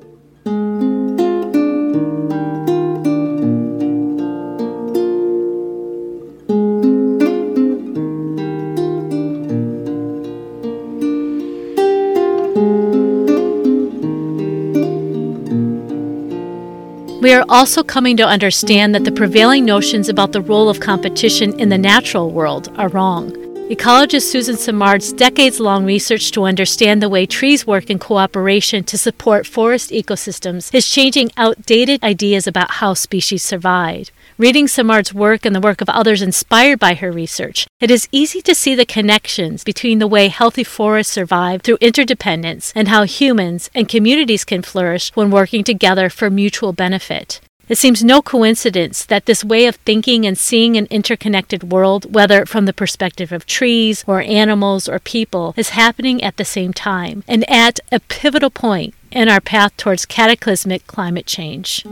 We 17.30 17.36
are 17.36 17.46
also 17.48 17.84
coming 17.84 18.18
to 18.18 18.26
understand 18.26 18.96
that 18.96 19.04
the 19.04 19.12
prevailing 19.12 19.64
notions 19.64 20.10
about 20.10 20.32
the 20.32 20.42
role 20.42 20.68
of 20.68 20.80
competition 20.80 21.60
in 21.60 21.70
the 21.70 21.78
natural 21.78 22.32
world 22.32 22.74
are 22.76 22.90
wrong. 22.90 23.39
Ecologist 23.70 24.32
Suzanne 24.32 24.58
Simard's 24.58 25.14
decades 25.14 25.60
long 25.60 25.86
research 25.86 26.32
to 26.32 26.46
understand 26.46 27.04
the 27.04 27.08
way 27.08 27.28
trees 27.28 27.68
work 27.68 27.92
in 27.92 28.00
cooperation 28.00 28.84
to 28.84 28.98
support 28.98 29.46
forest 29.46 29.92
ecosystems 29.92 30.74
is 30.74 30.90
changing 30.90 31.30
outdated 31.38 32.04
ideas 32.04 32.48
about 32.48 32.72
how 32.72 32.96
species 32.96 33.44
survive. 33.44 34.10
Reading 34.40 34.68
Simard's 34.68 35.14
work 35.14 35.46
and 35.46 35.56
the 35.56 35.62
work 35.62 35.82
of 35.82 35.90
others 35.90 36.24
inspired 36.24 36.80
by 36.80 36.96
her 36.96 37.12
research, 37.12 37.68
it 37.80 37.92
is 37.92 38.10
easy 38.12 38.42
to 38.42 38.56
see 38.56 38.74
the 38.74 38.88
connections 38.88 39.64
between 39.64 40.00
the 40.00 40.08
way 40.08 40.30
healthy 40.30 40.64
forests 40.64 41.14
survive 41.14 41.62
through 41.62 41.78
interdependence 41.80 42.74
and 42.76 42.88
how 42.88 43.04
humans 43.04 43.70
and 43.76 43.88
communities 43.88 44.46
can 44.46 44.64
flourish 44.64 45.12
when 45.14 45.30
working 45.30 45.64
together 45.64 46.10
for 46.10 46.32
mutual 46.32 46.74
benefit. 46.74 47.40
It 47.70 47.78
seems 47.78 48.04
no 48.04 48.24
coincidence 48.24 49.06
that 49.06 49.28
this 49.28 49.46
way 49.46 49.68
of 49.68 49.76
thinking 49.76 50.26
and 50.26 50.36
seeing 50.36 50.76
an 50.76 50.88
interconnected 50.90 51.72
world, 51.72 52.12
whether 52.12 52.48
from 52.48 52.66
the 52.66 52.74
perspective 52.74 53.32
of 53.32 53.46
trees 53.46 54.04
or 54.08 54.22
animals 54.22 54.90
or 54.90 54.98
people, 54.98 55.54
is 55.56 55.70
happening 55.70 56.24
at 56.24 56.38
the 56.38 56.46
same 56.46 56.74
time 56.74 57.24
and 57.28 57.48
at 57.48 57.80
a 57.92 58.00
pivotal 58.00 58.50
point 58.50 58.96
in 59.12 59.30
our 59.30 59.40
path 59.40 59.78
towards 59.78 60.08
cataclysmic 60.08 60.88
climate 60.88 61.28
change. 61.28 61.86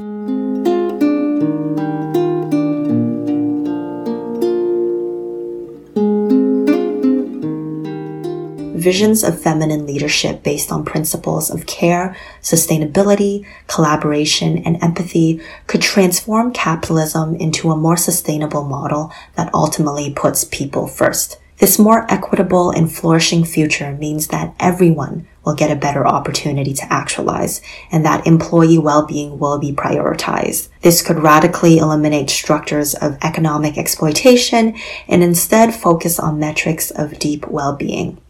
Visions 8.87 9.21
of 9.21 9.41
feminine 9.41 9.85
leadership 9.85 10.41
based 10.43 10.71
on 10.71 10.85
principles 10.85 11.49
of 11.49 11.65
care, 11.65 12.15
sustainability, 12.41 13.45
collaboration, 13.67 14.59
and 14.65 14.81
empathy 14.81 15.41
could 15.67 15.81
transform 15.81 16.53
capitalism 16.53 17.35
into 17.35 17.69
a 17.69 17.75
more 17.75 17.97
sustainable 17.97 18.63
model 18.63 19.11
that 19.35 19.53
ultimately 19.53 20.09
puts 20.09 20.45
people 20.45 20.87
first. 20.87 21.37
This 21.57 21.77
more 21.77 22.09
equitable 22.09 22.69
and 22.69 22.89
flourishing 22.89 23.43
future 23.43 23.91
means 23.91 24.27
that 24.27 24.55
everyone 24.57 25.27
will 25.43 25.55
get 25.55 25.71
a 25.71 25.75
better 25.75 26.07
opportunity 26.07 26.73
to 26.75 26.93
actualize 26.93 27.61
and 27.91 28.05
that 28.05 28.25
employee 28.25 28.77
well-being 28.77 29.37
will 29.37 29.57
be 29.59 29.73
prioritized. 29.73 30.69
This 30.81 31.01
could 31.01 31.19
radically 31.19 31.77
eliminate 31.77 32.29
structures 32.29 32.93
of 32.93 33.17
economic 33.21 33.77
exploitation 33.77 34.77
and 35.09 35.23
instead 35.23 35.73
focus 35.73 36.19
on 36.19 36.39
metrics 36.39 36.89
of 36.91 37.19
deep 37.19 37.45
well-being. 37.47 38.21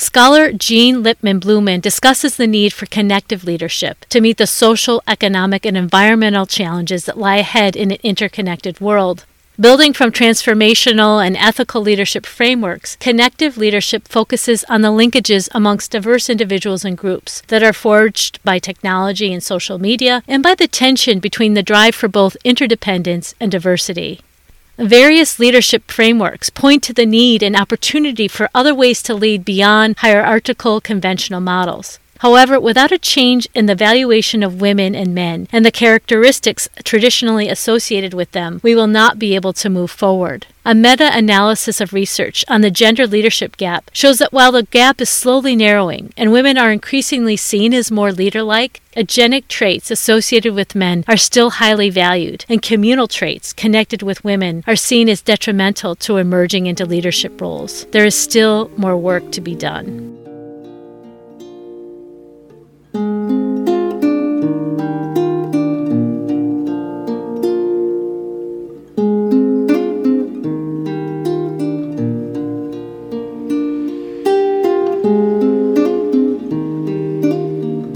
Scholar 0.00 0.50
Jean 0.50 1.04
Lipman 1.04 1.40
Blumen 1.40 1.82
discusses 1.82 2.36
the 2.36 2.46
need 2.46 2.72
for 2.72 2.86
connective 2.86 3.44
leadership 3.44 4.06
to 4.08 4.22
meet 4.22 4.38
the 4.38 4.46
social, 4.46 5.02
economic, 5.06 5.66
and 5.66 5.76
environmental 5.76 6.46
challenges 6.46 7.04
that 7.04 7.18
lie 7.18 7.36
ahead 7.36 7.76
in 7.76 7.90
an 7.90 7.98
interconnected 8.02 8.80
world. 8.80 9.26
Building 9.60 9.92
from 9.92 10.10
transformational 10.10 11.24
and 11.24 11.36
ethical 11.36 11.82
leadership 11.82 12.24
frameworks, 12.24 12.96
connective 12.96 13.58
leadership 13.58 14.08
focuses 14.08 14.64
on 14.70 14.80
the 14.80 14.88
linkages 14.88 15.50
amongst 15.52 15.90
diverse 15.90 16.30
individuals 16.30 16.82
and 16.82 16.96
groups 16.96 17.42
that 17.48 17.62
are 17.62 17.74
forged 17.74 18.42
by 18.42 18.58
technology 18.58 19.30
and 19.34 19.42
social 19.42 19.78
media 19.78 20.22
and 20.26 20.42
by 20.42 20.54
the 20.54 20.66
tension 20.66 21.18
between 21.18 21.52
the 21.52 21.62
drive 21.62 21.94
for 21.94 22.08
both 22.08 22.38
interdependence 22.42 23.34
and 23.38 23.52
diversity. 23.52 24.22
Various 24.80 25.38
leadership 25.38 25.90
frameworks 25.90 26.48
point 26.48 26.82
to 26.84 26.94
the 26.94 27.04
need 27.04 27.42
and 27.42 27.54
opportunity 27.54 28.26
for 28.26 28.48
other 28.54 28.74
ways 28.74 29.02
to 29.02 29.14
lead 29.14 29.44
beyond 29.44 29.98
hierarchical 29.98 30.80
conventional 30.80 31.42
models. 31.42 31.98
However, 32.20 32.60
without 32.60 32.92
a 32.92 32.98
change 32.98 33.48
in 33.54 33.64
the 33.64 33.74
valuation 33.74 34.42
of 34.42 34.60
women 34.60 34.94
and 34.94 35.14
men 35.14 35.48
and 35.50 35.64
the 35.64 35.70
characteristics 35.70 36.68
traditionally 36.84 37.48
associated 37.48 38.12
with 38.12 38.32
them, 38.32 38.60
we 38.62 38.74
will 38.74 38.86
not 38.86 39.18
be 39.18 39.34
able 39.34 39.54
to 39.54 39.70
move 39.70 39.90
forward. 39.90 40.46
A 40.62 40.74
meta 40.74 41.10
analysis 41.16 41.80
of 41.80 41.94
research 41.94 42.44
on 42.46 42.60
the 42.60 42.70
gender 42.70 43.06
leadership 43.06 43.56
gap 43.56 43.90
shows 43.94 44.18
that 44.18 44.34
while 44.34 44.52
the 44.52 44.64
gap 44.64 45.00
is 45.00 45.08
slowly 45.08 45.56
narrowing 45.56 46.12
and 46.14 46.30
women 46.30 46.58
are 46.58 46.70
increasingly 46.70 47.38
seen 47.38 47.72
as 47.72 47.90
more 47.90 48.12
leader 48.12 48.42
like, 48.42 48.82
agentic 48.94 49.48
traits 49.48 49.90
associated 49.90 50.54
with 50.54 50.74
men 50.74 51.04
are 51.08 51.16
still 51.16 51.48
highly 51.52 51.88
valued, 51.88 52.44
and 52.50 52.60
communal 52.60 53.08
traits 53.08 53.54
connected 53.54 54.02
with 54.02 54.22
women 54.22 54.62
are 54.66 54.76
seen 54.76 55.08
as 55.08 55.22
detrimental 55.22 55.96
to 55.96 56.18
emerging 56.18 56.66
into 56.66 56.84
leadership 56.84 57.40
roles. 57.40 57.86
There 57.92 58.04
is 58.04 58.14
still 58.14 58.70
more 58.76 58.98
work 58.98 59.32
to 59.32 59.40
be 59.40 59.54
done. 59.54 60.19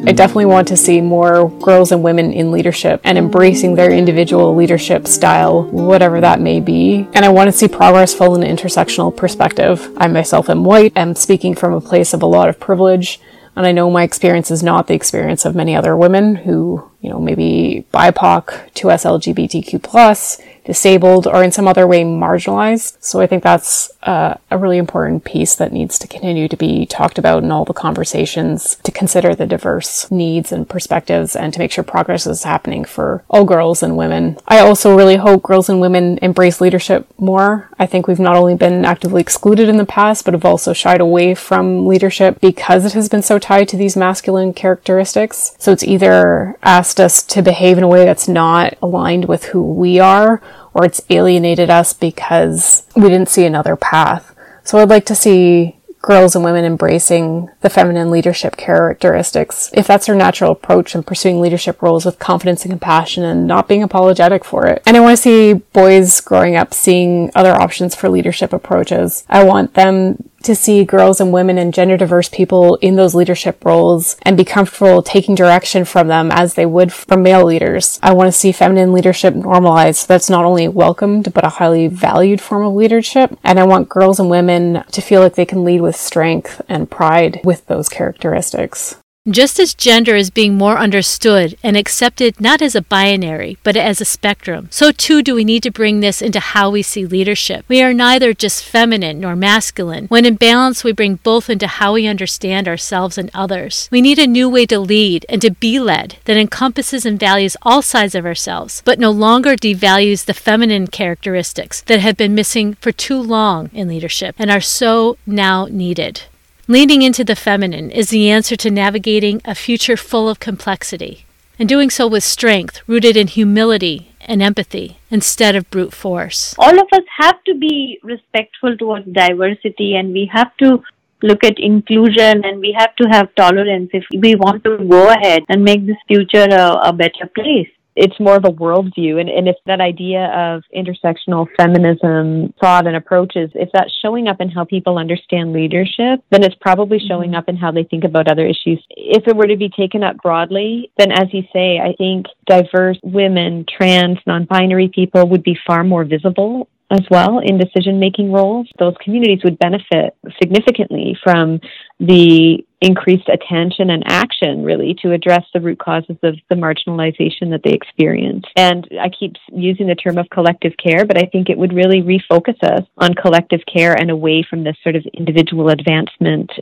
I 0.07 0.13
definitely 0.13 0.47
want 0.47 0.69
to 0.69 0.77
see 0.77 1.01
more 1.01 1.49
girls 1.61 1.91
and 1.91 2.03
women 2.03 2.33
in 2.33 2.53
leadership 2.53 3.01
and 3.05 3.17
embracing 3.17 3.75
their 3.75 3.91
individual 3.91 4.55
leadership 4.55 5.07
style, 5.07 5.63
whatever 5.63 6.21
that 6.21 6.41
may 6.41 6.61
be. 6.61 7.09
And 7.15 7.25
I 7.25 7.31
want 7.31 7.49
to 7.49 7.53
see 7.53 7.69
progress 7.69 8.13
from 8.13 8.35
an 8.35 8.43
intersectional 8.43 9.17
perspective. 9.17 9.91
I 9.97 10.09
myself 10.09 10.51
am 10.51 10.65
white, 10.65 10.93
am 10.95 11.15
speaking 11.15 11.55
from 11.55 11.73
a 11.73 11.81
place 11.81 12.13
of 12.13 12.23
a 12.23 12.27
lot 12.27 12.51
of 12.51 12.61
privilege. 12.61 13.19
And 13.57 13.67
I 13.67 13.73
know 13.73 13.91
my 13.91 14.03
experience 14.03 14.51
is 14.51 14.63
not 14.63 14.89
the 14.89 14.95
experience 14.95 15.45
of 15.45 15.55
many 15.55 15.75
other 15.75 15.97
women 15.97 16.35
who, 16.37 16.91
you 17.05 17.11
know, 17.11 17.21
maybe 17.21 17.85
BIPOC, 17.93 18.73
2S 18.73 19.05
LGBTQ 19.05 19.83
plus, 19.83 20.41
disabled, 20.65 21.27
or 21.27 21.45
in 21.45 21.53
some 21.53 21.69
other 21.69 21.87
way 21.87 22.03
marginalized. 22.03 22.97
So 23.01 23.21
I 23.21 23.27
think 23.27 23.43
that's 23.43 23.93
uh, 24.05 24.37
a 24.51 24.57
really 24.57 24.79
important 24.79 25.25
piece 25.25 25.55
that 25.57 25.71
needs 25.71 25.99
to 25.99 26.09
continue 26.09 26.49
to 26.49 26.57
be 26.57 26.87
talked 26.87 27.19
about 27.19 27.43
in 27.43 27.51
all 27.51 27.67
the 27.67 27.75
conversations 27.75 28.77
to 28.77 28.91
consider 28.91 29.35
the 29.35 29.47
diverse 29.47 30.11
needs 30.11 30.51
and 30.51 30.67
perspectives 30.67 31.37
and 31.37 31.53
to 31.53 31.59
make 31.59 31.71
sure 31.71 31.85
progress 31.85 32.27
is 32.27 32.45
happening 32.45 32.87
for 32.87 33.23
all 33.29 33.45
girls 33.45 33.83
and 33.83 33.99
women. 33.99 34.39
I 34.49 34.61
also 34.61 34.97
really 34.97 35.17
hope 35.17 35.43
girls 35.43 35.69
and 35.69 35.83
women 35.83 36.19
embrace 36.23 36.59
leadership 36.59 37.07
more. 37.19 37.69
I 37.79 37.85
think 37.85 38.09
we've 38.09 38.19
not 38.19 38.37
only 38.37 38.57
been 38.57 38.87
actively 38.87 39.21
excluded 39.21 39.69
in 39.69 39.77
the 39.77 39.85
past, 39.85 40.25
but 40.25 40.33
have 40.33 40.47
also 40.47 40.73
shied 40.73 41.03
away 41.03 41.35
from 41.35 41.87
leadership 41.87 42.41
because 42.41 42.87
it 42.87 42.95
has 42.95 43.11
been 43.11 43.23
so 43.23 43.39
tied 43.39 43.69
to 43.69 43.77
these 43.77 43.95
masculine 43.95 44.55
characteristics. 44.55 45.55
So 45.59 45.71
it's 45.71 45.85
either 45.85 46.57
asked 46.63 46.94
us 47.01 47.23
to 47.23 47.43
behave 47.43 47.79
in 47.79 47.85
a 47.85 47.89
way 47.89 48.05
that's 48.05 48.29
not 48.29 48.77
aligned 48.83 49.27
with 49.27 49.47
who 49.47 49.63
we 49.63 49.99
are 49.99 50.43
or 50.73 50.85
it's 50.85 51.01
alienated 51.11 51.71
us 51.71 51.93
because 51.93 52.87
we 52.97 53.09
didn't 53.09 53.29
see 53.29 53.45
another 53.45 53.77
path. 53.77 54.35
So 54.65 54.79
I'd 54.79 54.89
like 54.89 55.07
to 55.07 55.15
see 55.15 55.77
girls 56.05 56.37
and 56.37 56.45
women 56.45 56.67
embracing 56.67 57.49
the 57.63 57.71
feminine 57.71 58.11
leadership 58.11 58.59
characteristics. 58.59 59.71
If 59.73 59.87
that's 59.87 60.05
their 60.05 60.15
natural 60.15 60.53
approach 60.53 60.95
and 60.95 61.07
pursuing 61.07 61.41
leadership 61.41 61.81
roles 61.81 62.05
with 62.05 62.19
confidence 62.19 62.63
and 62.63 62.73
compassion 62.73 63.25
and 63.25 63.47
not 63.47 63.69
being 63.69 63.83
apologetic 63.83 64.45
for 64.45 64.67
it. 64.67 64.83
And 64.85 64.99
I 64.99 65.01
want 65.01 65.17
to 65.17 65.23
see 65.23 65.55
boys 65.55 66.21
growing 66.21 66.57
up 66.57 66.75
seeing 66.75 67.31
other 67.35 67.53
options 67.53 67.95
for 67.95 68.11
leadership 68.11 68.53
approaches. 68.53 69.25
I 69.31 69.45
want 69.45 69.75
them 69.75 70.29
to 70.45 70.55
see 70.55 70.85
girls 70.85 71.21
and 71.21 71.33
women 71.33 71.59
and 71.59 71.75
gender 71.75 71.97
diverse 71.97 72.29
people 72.29 72.77
in 72.77 72.97
those 72.97 73.15
leadership 73.15 73.65
roles 73.65 74.17
and 74.23 74.37
be 74.37 74.45
comfortable 74.45 75.03
taking 75.03 75.35
direction 75.35 75.85
from 75.85 76.09
them 76.09 76.31
as 76.31 76.55
they 76.55 76.67
would 76.67 76.93
from 76.93 77.23
male 77.23 77.45
leaders. 77.45 77.99
I 78.03 78.13
want 78.13 78.29
to 78.29 78.33
see 78.33 78.53
feminine 78.53 78.93
leadership 78.93 79.35
normalized 79.35 80.01
so 80.01 80.07
that's 80.09 80.31
not 80.31 80.45
only 80.45 80.69
welcomed 80.69 81.33
but 81.35 81.45
a 81.45 81.51
highly 81.51 81.89
valued 81.89 82.41
form 82.41 82.67
of 82.67 82.75
leadership. 82.75 83.39
And 83.43 83.59
I 83.59 83.65
want 83.65 83.89
girls 83.89 84.21
and 84.21 84.31
women 84.31 84.85
to 84.93 85.01
feel 85.01 85.21
like 85.21 85.35
they 85.35 85.47
can 85.47 85.65
lead 85.65 85.81
with 85.81 85.97
strength 85.97 86.61
and 86.69 86.91
pride 86.91 87.41
with 87.45 87.67
those 87.67 87.89
characteristics. 87.89 88.97
Just 89.31 89.59
as 89.59 89.73
gender 89.73 90.15
is 90.15 90.29
being 90.29 90.55
more 90.55 90.77
understood 90.77 91.57
and 91.63 91.79
accepted 91.79 92.39
not 92.39 92.61
as 92.61 92.75
a 92.75 92.83
binary, 92.83 93.57
but 93.63 93.75
as 93.75 93.99
a 93.99 94.05
spectrum, 94.05 94.69
so 94.71 94.93
too 94.93 95.23
do 95.23 95.35
we 95.35 95.47
need 95.47 95.63
to 95.63 95.71
bring 95.71 96.01
this 96.01 96.21
into 96.21 96.39
how 96.39 96.69
we 96.69 96.83
see 96.83 97.07
leadership. 97.07 97.65
We 97.67 97.83
are 97.83 97.95
neither 97.95 98.35
just 98.35 98.63
feminine 98.63 99.21
nor 99.21 99.35
masculine. 99.35 100.09
When 100.09 100.27
in 100.27 100.35
balance, 100.35 100.85
we 100.85 100.93
bring 100.93 101.21
both 101.23 101.49
into 101.49 101.67
how 101.67 101.95
we 101.95 102.07
understand 102.07 102.69
ourselves 102.69 103.17
and 103.17 103.31
others. 103.33 103.89
We 103.91 104.03
need 104.03 104.19
a 104.19 104.27
new 104.27 104.47
way 104.47 104.67
to 104.67 104.79
lead 104.79 105.25
and 105.31 105.41
to 105.41 105.53
be 105.53 105.81
led 105.81 106.19
that 106.27 106.37
encompasses 106.37 107.07
and 107.07 107.19
values 107.19 107.57
all 107.63 107.81
sides 107.81 108.15
of 108.15 108.27
ourselves, 108.27 108.83
but 108.85 108.99
no 108.99 109.11
longer 109.11 109.57
devalues 109.57 110.27
the 110.27 110.35
feminine 110.35 110.87
characteristics 110.87 111.81
that 111.87 112.01
have 112.01 112.19
been 112.19 112.35
missing 112.35 112.75
for 112.75 112.93
too 112.93 113.23
long 113.23 113.71
in 113.73 113.89
leadership 113.89 114.35
and 114.39 114.51
are 114.51 114.61
so 114.61 115.17
now 115.25 115.67
needed. 115.71 116.25
Leaning 116.67 117.03
into 117.03 117.23
the 117.23 117.37
feminine 117.37 117.91
is 117.91 118.09
the 118.09 118.31
answer 118.31 118.57
to 118.57 118.71
navigating 118.71 119.39
a 119.45 119.55
future 119.55 119.99
full 119.99 120.31
of 120.31 120.41
complexity, 120.41 121.27
and 121.59 121.69
doing 121.69 121.91
so 121.91 122.07
with 122.07 122.25
strength 122.25 122.81
rooted 122.87 123.19
in 123.19 123.27
humility 123.27 124.15
and 124.23 124.43
empathy 124.43 124.97
instead 125.11 125.55
of 125.55 125.69
brute 125.69 125.93
force. 125.93 126.55
All 126.59 126.81
of 126.81 126.89
us 126.91 127.05
have 127.19 127.45
to 127.45 127.55
be 127.55 128.01
respectful 128.03 128.79
towards 128.79 129.05
diversity 129.13 129.95
and 129.95 130.15
we 130.15 130.31
have 130.33 130.57
to 130.57 130.83
look 131.23 131.45
at 131.45 131.59
inclusion 131.59 132.43
and 132.47 132.61
we 132.61 132.75
have 132.79 132.97
to 132.97 133.09
have 133.11 133.35
tolerance 133.35 133.91
if 133.93 134.07
we 134.19 134.35
want 134.35 134.65
to 134.65 134.79
go 134.89 135.11
ahead 135.11 135.43
and 135.51 135.63
make 135.63 135.85
this 135.85 136.01
future 136.09 136.49
a, 136.51 136.89
a 136.89 136.93
better 136.95 137.27
place 137.35 137.69
it's 137.97 138.19
more 138.19 138.37
of 138.37 138.45
a 138.45 138.49
worldview. 138.49 139.21
And, 139.21 139.29
and 139.29 139.49
if 139.49 139.57
that 139.67 139.81
idea 139.81 140.27
of 140.27 140.63
intersectional 140.75 141.47
feminism 141.57 142.53
thought 142.61 142.87
and 142.87 142.97
approaches, 142.97 143.51
if 143.55 143.71
that's 143.73 143.93
showing 144.03 144.29
up 144.29 144.41
in 144.41 144.49
how 144.49 144.65
people 144.65 144.99
understand 144.99 145.53
leadership, 145.53 146.25
then 146.31 146.43
it's 146.43 146.57
probably 146.61 146.99
showing 146.99 147.31
mm-hmm. 147.31 147.39
up 147.39 147.49
in 147.49 147.57
how 147.57 147.71
they 147.71 147.85
think 147.85 148.05
about 148.05 148.29
other 148.29 148.47
issues. 148.47 148.85
If 148.91 149.27
it 149.27 149.37
were 149.37 149.47
to 149.47 149.57
be 149.57 149.69
taken 149.69 150.03
up 150.03 150.17
broadly, 150.23 150.91
then 150.99 151.13
as 151.13 151.33
you 151.33 151.43
say, 151.53 151.79
I 151.79 151.95
think 151.97 152.27
diverse 152.47 152.99
women, 153.03 153.65
trans, 153.69 154.19
non-binary 154.27 154.91
people 154.95 155.29
would 155.29 155.43
be 155.43 155.57
far 155.67 155.85
more 155.85 156.05
visible 156.05 156.69
as 156.91 157.03
well 157.11 157.39
in 157.39 157.59
decision 157.59 157.99
making 157.99 158.31
roles. 158.33 158.69
Those 158.79 158.95
communities 159.03 159.41
would 159.45 159.59
benefit 159.59 160.17
significantly 160.41 161.17
from 161.23 161.61
the 161.99 162.65
increased 162.85 163.29
attention 163.29 163.89
and 163.89 164.03
action 164.07 164.63
really 164.63 164.95
to 165.03 165.13
address 165.13 165.45
the 165.55 165.61
root 165.61 165.79
causes 165.79 166.17
of 166.23 166.37
the 166.51 166.55
marginalization 166.55 167.49
that 167.51 167.63
they 167.65 167.73
experience. 167.73 168.45
And 168.57 168.87
I 169.01 169.09
keep 169.09 169.37
using 169.51 169.87
the 169.87 169.95
term 169.95 170.19
of 170.19 170.29
collective 170.29 170.73
care, 170.77 171.07
but 171.07 171.17
I 171.17 171.27
think 171.33 171.49
it 171.49 171.57
would 171.57 171.73
really 171.73 172.03
refocus 172.03 172.63
us 172.63 172.87
on 172.99 173.15
collective 173.15 173.61
care 173.73 173.95
and 173.95 174.11
away 174.11 174.47
from 174.49 174.65
this 174.65 174.77
sort 174.83 174.97
of 174.97 175.07
individual 175.15 175.71
advancement 175.71 176.53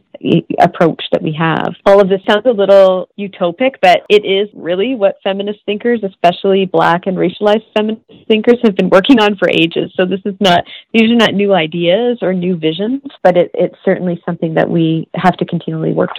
approach 0.60 1.02
that 1.10 1.22
we 1.22 1.32
have. 1.32 1.74
All 1.86 2.00
of 2.00 2.08
this 2.08 2.20
sounds 2.28 2.46
a 2.46 2.52
little 2.52 3.08
utopic, 3.18 3.72
but 3.82 4.02
it 4.08 4.24
is 4.24 4.48
really 4.54 4.94
what 4.94 5.16
feminist 5.24 5.58
thinkers, 5.66 6.04
especially 6.04 6.66
black 6.66 7.06
and 7.06 7.16
racialized 7.16 7.66
feminist 7.76 8.02
thinkers 8.28 8.58
have 8.62 8.76
been 8.76 8.90
working 8.90 9.18
on 9.18 9.36
for 9.36 9.50
ages. 9.50 9.92
So 9.96 10.06
this 10.06 10.20
is 10.24 10.34
not, 10.38 10.64
these 10.94 11.10
are 11.10 11.16
not 11.16 11.34
new 11.34 11.52
ideas 11.52 12.18
or 12.22 12.32
new 12.32 12.56
visions, 12.56 13.02
but 13.24 13.36
it, 13.36 13.50
it's 13.54 13.76
certainly 13.84 14.22
something 14.24 14.54
that 14.54 14.70
we 14.70 15.08
have 15.14 15.36
to 15.38 15.44
continually 15.44 15.92
work 15.92 16.11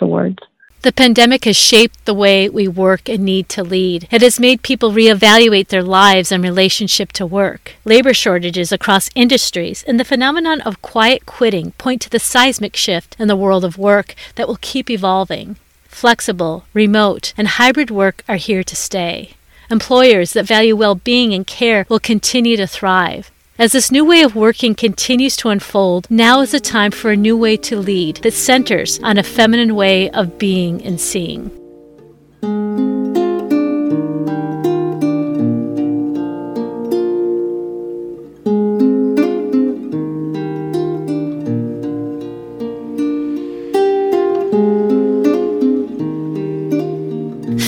The 0.84 0.92
pandemic 0.92 1.46
has 1.46 1.56
shaped 1.56 2.04
the 2.04 2.14
way 2.14 2.50
we 2.50 2.68
work 2.68 3.08
and 3.08 3.24
need 3.24 3.48
to 3.50 3.64
lead. 3.64 4.06
It 4.12 4.22
has 4.22 4.38
made 4.38 4.64
people 4.64 4.92
reevaluate 4.92 5.70
their 5.70 5.82
lives 5.82 6.30
and 6.30 6.44
relationship 6.44 7.14
to 7.14 7.26
work. 7.26 7.76
Labor 7.86 8.14
shortages 8.14 8.74
across 8.74 9.10
industries 9.16 9.84
and 9.88 9.98
the 9.98 10.04
phenomenon 10.04 10.60
of 10.60 10.82
quiet 10.82 11.26
quitting 11.26 11.72
point 11.78 12.02
to 12.02 12.10
the 12.10 12.20
seismic 12.20 12.76
shift 12.76 13.16
in 13.18 13.30
the 13.30 13.38
world 13.38 13.64
of 13.64 13.78
work 13.78 14.14
that 14.36 14.46
will 14.46 14.60
keep 14.60 14.90
evolving. 14.90 15.56
Flexible, 15.88 16.66
remote, 16.74 17.34
and 17.38 17.48
hybrid 17.48 17.90
work 17.90 18.22
are 18.28 18.36
here 18.36 18.64
to 18.64 18.76
stay. 18.76 19.36
Employers 19.72 20.34
that 20.34 20.46
value 20.46 20.76
well 20.76 20.96
being 20.96 21.34
and 21.34 21.48
care 21.48 21.86
will 21.88 22.00
continue 22.00 22.58
to 22.58 22.68
thrive. 22.68 23.32
As 23.60 23.72
this 23.72 23.92
new 23.92 24.04
way 24.04 24.24
of 24.24 24.36
working 24.36 24.74
continues 24.74 25.38
to 25.38 25.50
unfold, 25.50 26.10
now 26.10 26.42
is 26.42 26.54
the 26.54 26.60
time 26.60 26.90
for 26.90 27.12
a 27.12 27.16
new 27.16 27.38
way 27.38 27.56
to 27.58 27.78
lead 27.78 28.16
that 28.18 28.34
centers 28.34 29.00
on 29.04 29.20
a 29.20 29.24
feminine 29.24 29.76
way 29.76 30.10
of 30.10 30.40
being 30.40 30.84
and 30.84 31.00
seeing. 31.00 31.52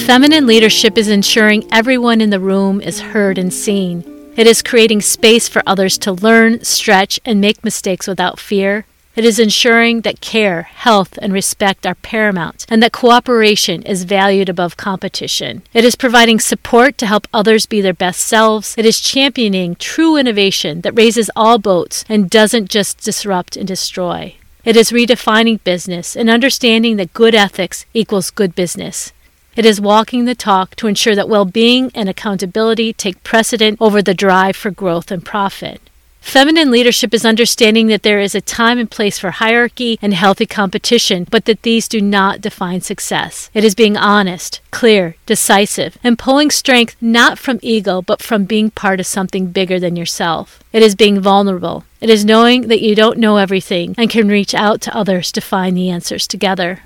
Feminine 0.08 0.48
leadership 0.48 0.98
is 0.98 1.10
ensuring 1.10 1.68
everyone 1.72 2.22
in 2.22 2.32
the 2.32 2.40
room 2.40 2.82
is 2.82 3.00
heard 3.00 3.38
and 3.38 3.54
seen 3.54 4.15
it 4.36 4.48
is 4.48 4.62
creating 4.62 5.02
space 5.02 5.48
for 5.48 5.64
others 5.66 5.98
to 6.00 6.12
learn, 6.12 6.64
stretch, 6.64 7.20
and 7.26 7.40
make 7.40 7.64
mistakes 7.64 8.08
without 8.08 8.40
fear. 8.40 8.86
It 9.16 9.24
is 9.24 9.40
ensuring 9.40 10.02
that 10.02 10.20
care, 10.20 10.64
health, 10.64 11.18
and 11.22 11.32
respect 11.32 11.86
are 11.86 11.96
paramount 11.96 12.66
and 12.68 12.84
that 12.84 12.92
cooperation 12.92 13.82
is 13.84 14.04
valued 14.04 14.50
above 14.50 14.76
competition. 14.76 15.64
It 15.74 15.86
is 15.86 15.96
providing 15.96 16.42
support 16.42 16.98
to 16.98 17.06
help 17.06 17.28
others 17.34 17.66
be 17.66 17.80
their 17.80 17.94
best 17.94 18.20
selves. 18.20 18.76
It 18.78 18.86
is 18.86 19.00
championing 19.00 19.78
true 19.78 20.18
innovation 20.18 20.82
that 20.82 20.98
raises 20.98 21.32
all 21.34 21.60
boats 21.60 22.04
and 22.10 22.30
doesn't 22.30 22.70
just 22.70 22.98
disrupt 23.00 23.56
and 23.56 23.66
destroy. 23.68 24.36
It 24.66 24.76
is 24.76 24.92
redefining 24.92 25.64
business 25.64 26.16
and 26.18 26.30
understanding 26.30 26.98
that 26.98 27.14
good 27.14 27.36
ethics 27.36 27.86
equals 27.94 28.32
good 28.32 28.54
business. 28.54 29.14
It 29.56 29.66
is 29.66 29.80
walking 29.80 30.26
the 30.26 30.36
talk 30.36 30.76
to 30.76 30.88
ensure 30.88 31.16
that 31.16 31.30
well 31.30 31.46
being 31.46 31.90
and 31.96 32.10
accountability 32.10 32.92
take 32.92 33.24
precedent 33.24 33.78
over 33.80 34.02
the 34.02 34.14
drive 34.14 34.56
for 34.56 34.70
growth 34.70 35.12
and 35.12 35.24
profit. 35.24 35.82
Feminine 36.20 36.72
leadership 36.72 37.14
is 37.14 37.24
understanding 37.24 37.86
that 37.88 38.02
there 38.02 38.20
is 38.20 38.34
a 38.34 38.42
time 38.42 38.80
and 38.80 38.90
place 38.90 39.20
for 39.20 39.30
hierarchy 39.30 40.00
and 40.02 40.12
healthy 40.12 40.48
competition, 40.48 41.28
but 41.30 41.46
that 41.46 41.62
these 41.62 41.88
do 41.88 42.02
not 42.02 42.42
define 42.42 42.82
success. 42.82 43.52
It 43.54 43.64
is 43.64 43.76
being 43.76 43.96
honest, 43.96 44.60
clear, 44.72 45.16
decisive, 45.28 46.00
and 46.04 46.18
pulling 46.18 46.50
strength 46.50 46.96
not 47.00 47.38
from 47.38 47.60
ego, 47.62 48.02
but 48.02 48.24
from 48.24 48.46
being 48.46 48.72
part 48.72 49.00
of 49.00 49.06
something 49.06 49.52
bigger 49.52 49.80
than 49.80 49.96
yourself. 49.96 50.64
It 50.74 50.82
is 50.82 50.96
being 50.96 51.20
vulnerable. 51.20 51.86
It 52.02 52.10
is 52.10 52.26
knowing 52.26 52.70
that 52.70 52.82
you 52.82 52.96
don't 52.96 53.20
know 53.20 53.38
everything 53.38 53.94
and 53.96 54.10
can 54.10 54.28
reach 54.28 54.56
out 54.56 54.82
to 54.82 54.98
others 54.98 55.32
to 55.32 55.42
find 55.42 55.78
the 55.78 55.92
answers 55.92 56.28
together. 56.28 56.82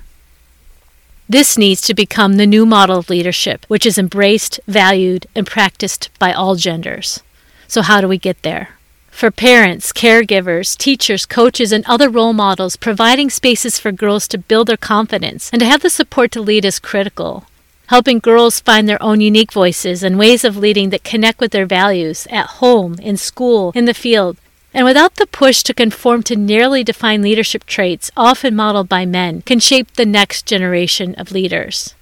This 1.30 1.56
needs 1.56 1.80
to 1.82 1.94
become 1.94 2.38
the 2.38 2.44
new 2.44 2.66
model 2.66 2.98
of 2.98 3.08
leadership, 3.08 3.64
which 3.68 3.86
is 3.86 3.98
embraced, 3.98 4.58
valued, 4.66 5.28
and 5.32 5.46
practiced 5.46 6.10
by 6.18 6.32
all 6.32 6.56
genders. 6.56 7.20
So, 7.68 7.82
how 7.82 8.00
do 8.00 8.08
we 8.08 8.18
get 8.18 8.42
there? 8.42 8.70
For 9.12 9.30
parents, 9.30 9.92
caregivers, 9.92 10.76
teachers, 10.76 11.26
coaches, 11.26 11.70
and 11.70 11.84
other 11.86 12.10
role 12.10 12.32
models, 12.32 12.74
providing 12.74 13.30
spaces 13.30 13.78
for 13.78 13.92
girls 13.92 14.26
to 14.26 14.38
build 14.38 14.66
their 14.66 14.76
confidence 14.76 15.50
and 15.52 15.60
to 15.60 15.66
have 15.66 15.82
the 15.82 15.88
support 15.88 16.32
to 16.32 16.40
lead 16.40 16.64
is 16.64 16.80
critical. 16.80 17.44
Helping 17.86 18.18
girls 18.18 18.58
find 18.58 18.88
their 18.88 19.00
own 19.00 19.20
unique 19.20 19.52
voices 19.52 20.02
and 20.02 20.18
ways 20.18 20.42
of 20.44 20.56
leading 20.56 20.90
that 20.90 21.04
connect 21.04 21.38
with 21.38 21.52
their 21.52 21.64
values 21.64 22.26
at 22.30 22.58
home, 22.58 22.96
in 23.00 23.16
school, 23.16 23.70
in 23.76 23.84
the 23.84 23.94
field, 23.94 24.36
and 24.72 24.84
without 24.84 25.16
the 25.16 25.26
push 25.26 25.62
to 25.64 25.74
conform 25.74 26.22
to 26.24 26.36
narrowly 26.36 26.84
defined 26.84 27.22
leadership 27.22 27.64
traits, 27.64 28.10
often 28.16 28.54
modeled 28.54 28.88
by 28.88 29.06
men, 29.06 29.42
can 29.42 29.58
shape 29.58 29.92
the 29.92 30.06
next 30.06 30.46
generation 30.46 31.14
of 31.16 31.32
leaders. 31.32 31.94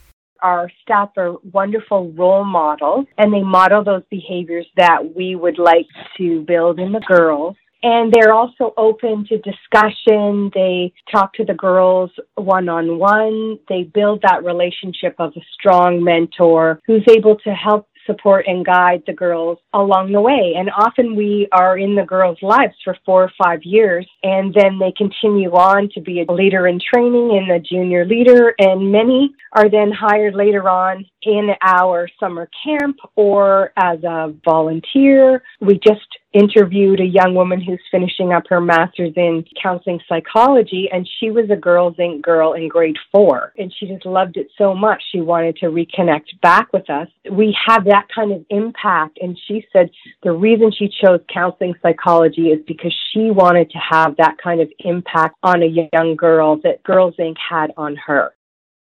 Our 0.43 0.71
staff 0.83 1.11
are 1.17 1.35
wonderful 1.53 2.13
role 2.13 2.45
models, 2.45 3.07
and 3.17 3.33
they 3.33 3.43
model 3.43 3.83
those 3.83 4.05
behaviors 4.11 4.67
that 4.77 5.17
we 5.17 5.35
would 5.35 5.59
like 5.59 5.87
to 6.17 6.43
build 6.43 6.79
in 6.79 6.93
the 6.93 7.01
girls. 7.01 7.57
And 7.83 8.13
they're 8.13 8.33
also 8.33 8.75
open 8.77 9.25
to 9.29 9.39
discussion. 9.39 10.51
They 10.53 10.93
talk 11.13 11.35
to 11.35 11.45
the 11.45 11.55
girls 11.55 12.11
one 12.35 12.69
on 12.69 12.99
one. 12.99 13.59
They 13.69 13.85
build 13.85 14.23
that 14.23 14.45
relationship 14.45 15.15
of 15.19 15.33
a 15.37 15.41
strong 15.55 16.03
mentor 16.03 16.81
who's 16.87 17.05
able 17.09 17.37
to 17.39 17.51
help 17.51 17.89
support 18.09 18.47
and 18.49 18.67
guide 18.67 19.03
the 19.07 19.13
girls 19.13 19.59
along 19.73 20.11
the 20.11 20.21
way. 20.21 20.55
And 20.57 20.71
often 20.77 21.15
we 21.15 21.47
are 21.53 21.79
in 21.79 21.95
the 21.95 22.05
girls' 22.05 22.43
lives 22.43 22.75
for 22.83 22.97
four 23.07 23.23
or 23.23 23.33
five 23.41 23.61
years, 23.63 24.09
and 24.23 24.53
then 24.53 24.81
they 24.81 24.93
continue 24.97 25.51
on 25.53 25.89
to 25.95 26.01
be 26.01 26.23
a 26.23 26.33
leader 26.33 26.67
in 26.67 26.81
training 26.81 27.39
and 27.39 27.51
a 27.53 27.61
junior 27.61 28.05
leader. 28.05 28.55
And 28.59 28.91
many 28.91 29.35
are 29.53 29.71
then 29.71 29.93
hired 29.93 30.35
later 30.35 30.69
on 30.69 31.05
in 31.23 31.51
our 31.63 32.09
summer 32.19 32.49
camp 32.65 32.97
or 33.15 33.73
as 33.77 34.03
a 34.03 34.35
volunteer. 34.45 35.43
We 35.61 35.79
just 35.79 36.09
interviewed 36.33 37.01
a 37.01 37.05
young 37.05 37.35
woman 37.35 37.61
who's 37.61 37.81
finishing 37.91 38.33
up 38.33 38.45
her 38.49 38.61
master's 38.61 39.13
in 39.17 39.45
counseling 39.63 40.01
psychology, 40.09 40.89
and 40.93 41.09
she 41.19 41.31
was 41.31 41.49
a 41.51 41.57
Girls 41.57 41.97
Inc. 41.97 42.23
girl 42.23 42.53
in 42.53 42.69
grade 42.69 42.97
four, 43.11 43.53
and 43.59 43.73
she 43.73 43.87
just 43.87 44.05
loved 44.05 44.37
it 44.37 44.49
so 44.59 44.75
much 44.75 45.03
she 45.11 45.21
wanted 45.21 45.57
to 45.57 45.67
reconnect 45.67 46.41
back 46.43 46.73
with 46.73 46.89
us. 46.91 47.09
We 47.31 47.57
have 47.67 47.85
that 47.87 48.09
kind 48.15 48.33
of 48.33 48.45
impact, 48.51 49.19
and 49.21 49.39
she 49.47 49.67
said 49.73 49.91
the 50.23 50.33
reason 50.33 50.71
she 50.71 50.89
chose 51.03 51.21
counseling 51.33 51.75
psychology 51.83 52.49
is 52.49 52.61
because 52.67 52.95
she 53.13 53.31
wanted 53.31 53.71
to 53.71 53.79
have 53.79 54.17
that 54.17 54.37
kind 54.43 54.61
of 54.61 54.71
impact 54.81 55.37
on 55.43 55.63
a 55.63 55.89
young 55.93 56.17
girl 56.17 56.61
that 56.63 56.83
Girls 56.83 57.15
Inc. 57.19 57.37
had 57.51 57.73
on 57.77 57.97
her. 57.97 58.33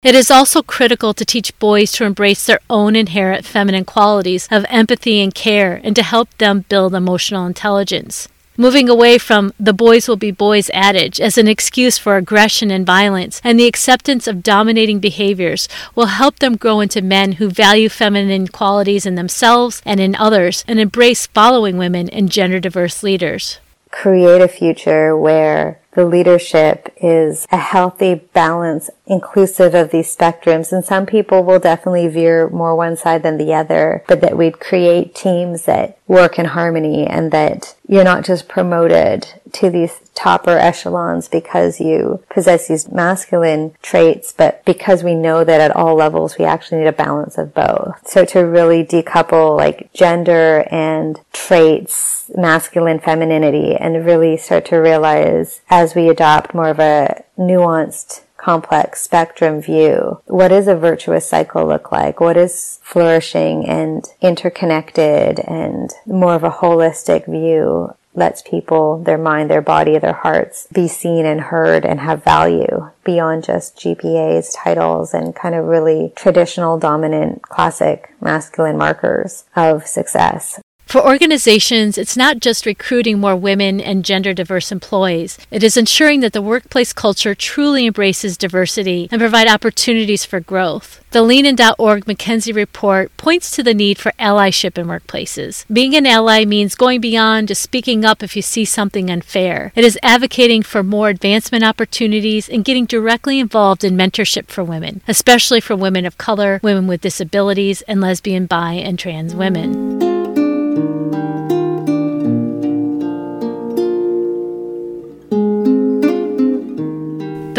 It 0.04 0.16
is 0.16 0.32
also 0.32 0.64
critical 0.64 1.14
to 1.14 1.24
teach 1.24 1.58
boys 1.60 1.92
to 1.92 2.06
embrace 2.06 2.48
their 2.48 2.60
own 2.72 2.96
inherent 2.96 3.46
feminine 3.46 3.86
qualities 3.86 4.48
of 4.50 4.66
empathy 4.68 5.22
and 5.22 5.32
care 5.32 5.80
and 5.84 5.96
to 5.96 6.02
help 6.02 6.36
them 6.40 6.66
build 6.68 6.96
emotional 6.96 7.46
intelligence. 7.46 8.28
Moving 8.58 8.90
away 8.90 9.20
from 9.20 9.54
the 9.60 9.74
boys 9.74 10.08
will 10.08 10.18
be 10.18 10.32
boys 10.32 10.72
adage 10.74 11.22
as 11.22 11.38
an 11.38 11.48
excuse 11.48 12.00
for 12.00 12.18
aggression 12.18 12.72
and 12.72 12.84
violence 12.84 13.42
and 13.44 13.60
the 13.60 13.68
acceptance 13.68 14.26
of 14.26 14.42
dominating 14.42 15.00
behaviors 15.00 15.70
will 15.94 16.08
help 16.08 16.40
them 16.40 16.58
grow 16.58 16.80
into 16.80 17.04
men 17.04 17.34
who 17.34 17.52
value 17.52 17.88
feminine 17.88 18.48
qualities 18.48 19.06
in 19.06 19.14
themselves 19.14 19.84
and 19.86 20.00
in 20.00 20.16
others 20.16 20.66
and 20.68 20.80
embrace 20.80 21.28
following 21.28 21.78
women 21.78 22.10
and 22.10 22.32
gender 22.32 22.60
diverse 22.60 23.04
leaders. 23.04 23.60
Create 23.92 24.42
a 24.42 24.48
future 24.48 25.16
where 25.16 25.82
the 25.94 26.06
leadership 26.06 26.94
is 26.98 27.46
a 27.52 27.58
healthy 27.58 28.16
balance 28.16 28.90
inclusive 29.06 29.76
of 29.76 29.92
these 29.92 30.16
spectrums. 30.16 30.72
And 30.72 30.86
some 30.86 31.06
people 31.06 31.44
will 31.44 31.60
definitely 31.60 32.08
veer 32.08 32.50
more 32.50 32.76
one 32.76 32.96
side 32.96 33.24
than 33.24 33.38
the 33.38 33.54
other, 33.54 34.04
but 34.08 34.22
that 34.22 34.38
we'd 34.38 34.60
create 34.60 35.14
teams 35.14 35.66
that 35.66 35.98
work 36.08 36.40
in 36.40 36.46
harmony 36.46 37.06
and 37.06 37.32
that 37.32 37.76
you're 37.88 38.04
not 38.04 38.24
just 38.24 38.48
promoted 38.48 39.28
to 39.54 39.70
these 39.70 40.00
topper 40.22 40.56
echelons 40.56 41.28
because 41.28 41.80
you 41.80 42.24
possess 42.30 42.68
these 42.68 42.92
masculine 42.92 43.74
traits, 43.82 44.32
but 44.32 44.64
because 44.66 45.04
we 45.04 45.16
know 45.16 45.44
that 45.44 45.60
at 45.60 45.76
all 45.76 45.96
levels 45.96 46.38
we 46.38 46.46
actually 46.46 46.78
need 46.78 46.88
a 46.88 46.92
balance 46.92 47.40
of 47.40 47.56
both. 47.56 48.00
So 48.08 48.24
to 48.26 48.42
really 48.42 48.86
decouple 48.86 49.58
like 49.58 49.92
gender 49.94 50.68
and 50.70 51.20
traits, 51.34 52.30
masculine 52.36 53.00
femininity, 53.00 53.76
and 53.76 54.06
really 54.06 54.38
start 54.38 54.66
to 54.66 54.76
realize 54.76 55.62
as 55.72 55.96
we 55.96 56.08
adopt 56.08 56.54
more 56.54 56.70
of 56.70 56.80
a 56.80 57.24
nuanced 57.36 58.22
complex 58.38 59.02
spectrum 59.02 59.60
view. 59.60 60.22
What 60.26 60.50
does 60.50 60.68
a 60.68 60.76
virtuous 60.76 61.28
cycle 61.28 61.68
look 61.68 61.92
like? 61.92 62.20
What 62.20 62.38
is 62.38 62.80
flourishing 62.84 63.68
and 63.68 64.04
interconnected 64.20 65.40
and 65.40 65.92
more 66.06 66.36
of 66.36 66.44
a 66.44 66.50
holistic 66.50 67.26
view 67.26 67.96
lets 68.14 68.42
people, 68.42 69.02
their 69.04 69.18
mind, 69.18 69.50
their 69.50 69.62
body, 69.62 69.98
their 69.98 70.14
hearts 70.14 70.68
be 70.74 70.88
seen 70.88 71.26
and 71.26 71.42
heard 71.42 71.86
and 71.86 72.00
have 72.00 72.24
value 72.24 72.90
beyond 73.04 73.44
just 73.44 73.78
GPAs, 73.78 74.54
titles, 74.56 75.14
and 75.14 75.36
kind 75.36 75.56
of 75.56 75.66
really 75.66 76.12
traditional, 76.16 76.78
dominant, 76.78 77.42
classic 77.42 78.14
masculine 78.22 78.78
markers 78.78 79.46
of 79.56 79.88
success. 79.88 80.60
For 80.92 81.02
organizations, 81.02 81.98
it's 81.98 82.18
not 82.18 82.42
just 82.42 82.66
recruiting 82.66 83.18
more 83.18 83.38
women 83.38 83.80
and 83.80 84.04
gender 84.04 84.34
diverse 84.34 84.74
employees. 84.74 85.38
It 85.50 85.64
is 85.64 85.78
ensuring 85.78 86.20
that 86.20 86.34
the 86.34 86.42
workplace 86.42 86.92
culture 86.92 87.34
truly 87.34 87.88
embraces 87.88 88.36
diversity 88.36 89.08
and 89.10 89.22
provide 89.22 89.48
opportunities 89.48 90.26
for 90.26 90.42
growth. 90.42 91.02
The 91.12 91.22
Leanin.org 91.22 92.04
McKinsey 92.04 92.54
report 92.54 93.16
points 93.16 93.52
to 93.52 93.64
the 93.64 93.74
need 93.74 94.00
for 94.00 94.12
allyship 94.20 94.78
in 94.78 94.88
workplaces. 94.88 95.64
Being 95.72 95.96
an 95.96 96.06
ally 96.06 96.44
means 96.44 96.76
going 96.76 97.00
beyond 97.00 97.48
just 97.48 97.62
speaking 97.62 98.04
up 98.04 98.22
if 98.22 98.36
you 98.36 98.42
see 98.42 98.66
something 98.66 99.10
unfair. 99.10 99.72
It 99.78 99.86
is 99.86 99.98
advocating 100.04 100.62
for 100.62 100.84
more 100.84 101.08
advancement 101.08 101.64
opportunities 101.64 102.50
and 102.50 102.66
getting 102.66 102.86
directly 102.86 103.40
involved 103.40 103.86
in 103.86 103.96
mentorship 103.96 104.48
for 104.48 104.66
women, 104.66 105.00
especially 105.08 105.62
for 105.62 105.74
women 105.74 106.06
of 106.06 106.18
color, 106.18 106.60
women 106.62 106.86
with 106.86 107.00
disabilities, 107.00 107.82
and 107.84 108.02
lesbian, 108.02 108.46
bi, 108.46 108.74
and 108.74 109.00
trans 109.00 109.34
women. 109.34 110.11